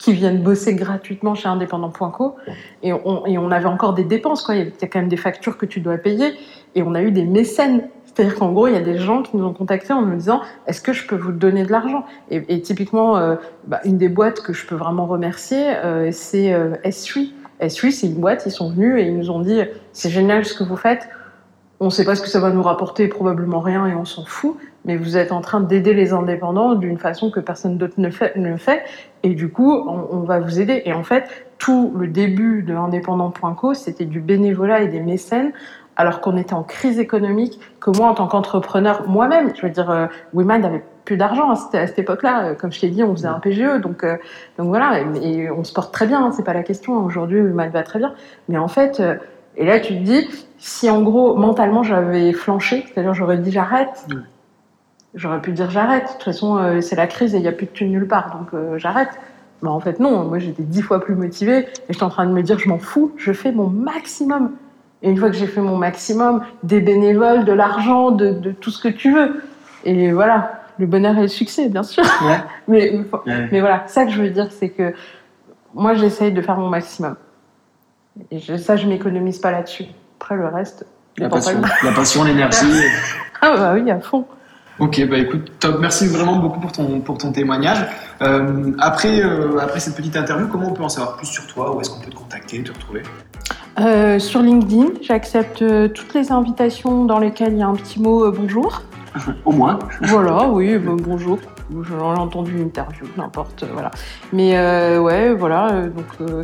[0.00, 2.36] qui viennent bosser gratuitement chez Indépendant.co.
[2.82, 4.56] Et on, avait encore des dépenses, quoi.
[4.56, 6.32] Il y a quand même des factures que tu dois payer.
[6.74, 7.88] Et on a eu des mécènes.
[8.06, 10.40] C'est-à-dire qu'en gros, il y a des gens qui nous ont contactés en nous disant
[10.66, 12.04] Est-ce que je peux vous donner de l'argent?
[12.30, 13.36] Et, typiquement, euh,
[13.66, 17.28] bah, une des boîtes que je peux vraiment remercier, euh, c'est euh, S3.
[17.60, 19.60] S3, c'est une boîte, ils sont venus et ils nous ont dit
[19.92, 21.08] C'est génial ce que vous faites.
[21.82, 24.26] On ne sait pas ce que ça va nous rapporter, probablement rien, et on s'en
[24.26, 24.56] fout.
[24.84, 28.34] Mais vous êtes en train d'aider les indépendants d'une façon que personne d'autre ne fait,
[28.58, 28.82] fait.
[29.22, 30.82] Et du coup, on, va vous aider.
[30.84, 35.52] Et en fait, tout le début de indépendant.co, c'était du bénévolat et des mécènes,
[35.96, 39.90] alors qu'on était en crise économique, que moi, en tant qu'entrepreneur, moi-même, je veux dire,
[39.90, 42.44] euh, Women n'avait plus d'argent à cette, à cette époque-là.
[42.44, 44.16] Euh, Comme je t'ai dit, on faisait un PGE, donc, euh,
[44.58, 47.04] donc voilà, et, on se porte très bien, hein, c'est pas la question.
[47.04, 48.14] Aujourd'hui, Women va très bien.
[48.48, 49.16] Mais en fait, euh,
[49.56, 50.26] et là, tu te dis,
[50.58, 54.16] si en gros, mentalement, j'avais flanché, c'est-à-dire j'aurais dit j'arrête, Ouais.
[55.14, 56.04] j'aurais pu dire j'arrête.
[56.06, 58.06] De toute façon, euh, c'est la crise et il n'y a plus de thune nulle
[58.08, 59.10] part, donc euh, j'arrête.
[59.62, 62.32] Mais en fait, non, moi j'étais dix fois plus motivée et j'étais en train de
[62.32, 64.52] me dire je m'en fous, je fais mon maximum.
[65.02, 68.70] Et une fois que j'ai fait mon maximum, des bénévoles, de l'argent, de, de tout
[68.70, 69.42] ce que tu veux.
[69.84, 70.62] Et voilà.
[70.78, 72.02] le bonheur et le succès, bien sûr.
[72.22, 72.36] Ouais.
[72.68, 73.48] mais, Ouais.
[73.52, 74.92] mais voilà, ça que je veux dire, c'est que
[75.74, 77.16] moi, j'essaye de faire mon maximum.
[78.30, 79.84] Et je- ça, je m'économise pas là-dessus.
[80.20, 80.86] Après, le reste,
[81.18, 82.66] La passion, la l'énergie.
[83.42, 84.26] Ah bah oui, à fond.
[84.78, 85.78] Ok, bah écoute, top.
[85.80, 87.78] Merci vraiment beaucoup pour ton, pour ton témoignage.
[88.22, 91.74] Euh, après, euh, après cette petite interview, comment on peut en savoir plus sur toi?
[91.74, 93.02] Où est-ce qu'on peut te contacter, te retrouver?
[93.78, 98.30] Euh, sur LinkedIn, j'accepte toutes les invitations dans lesquelles il y a un petit mot
[98.30, 98.82] bonjour.
[99.44, 99.78] Au moins.
[100.02, 101.38] Voilà, oui, bon- bonjour.
[101.86, 103.90] J'ai entendu une interview, n'importe, euh, voilà.
[104.32, 105.72] Mais euh, ouais, voilà.
[105.72, 106.38] euh, donc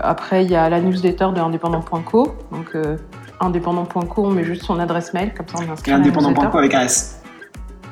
[0.00, 2.34] après, il y a la newsletter de indépendant.co.
[2.52, 2.76] Donc
[3.40, 7.23] indépendant.co, on met juste son adresse mail, comme ça on inscrit indépendant.co avec un S.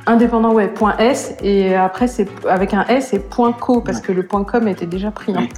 [0.05, 4.11] Indépendant, ouais, point .s et après c'est avec un S et point .co parce que
[4.11, 5.33] le point .com était déjà pris.
[5.33, 5.43] hein.
[5.43, 5.49] Oui.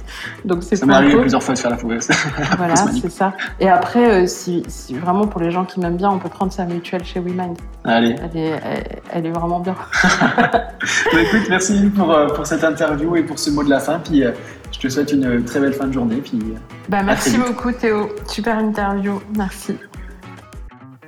[0.45, 1.21] Donc c'est Ça m'est point arrivé .co.
[1.21, 2.09] plusieurs fois de faire la fausse.
[2.57, 3.33] Voilà, c'est ça.
[3.59, 6.53] Et après, euh, si, si vraiment pour les gens qui m'aiment bien, on peut prendre
[6.53, 7.57] sa mutuelle chez WeMind.
[7.85, 8.15] Allez.
[8.21, 9.75] Elle est, elle, elle est vraiment bien.
[11.11, 13.97] Bah, écoute, merci pour, euh, pour cette interview et pour ce mot de la fin.
[13.99, 14.31] Puis euh,
[14.71, 16.17] je te souhaite une très belle fin de journée.
[16.17, 16.39] Puis
[16.89, 18.09] Bah, merci beaucoup Théo.
[18.27, 19.19] Super interview.
[19.35, 19.77] Merci.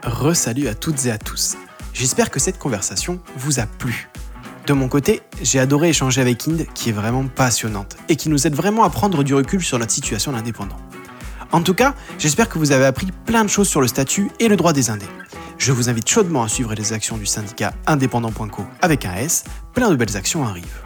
[0.04, 1.56] Re-salut à toutes et à tous.
[1.98, 4.08] J'espère que cette conversation vous a plu.
[4.68, 8.46] De mon côté, j'ai adoré échanger avec Inde, qui est vraiment passionnante et qui nous
[8.46, 10.76] aide vraiment à prendre du recul sur notre situation d'indépendant.
[11.52, 14.48] En tout cas, j'espère que vous avez appris plein de choses sur le statut et
[14.48, 15.08] le droit des indés.
[15.58, 19.90] Je vous invite chaudement à suivre les actions du syndicat indépendant.co avec un S, plein
[19.90, 20.84] de belles actions arrivent.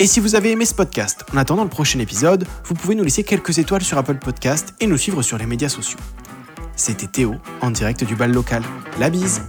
[0.00, 3.04] Et si vous avez aimé ce podcast, en attendant le prochain épisode, vous pouvez nous
[3.04, 6.00] laisser quelques étoiles sur Apple Podcast et nous suivre sur les médias sociaux.
[6.74, 8.64] C'était Théo, en direct du bal local.
[8.98, 9.42] La bise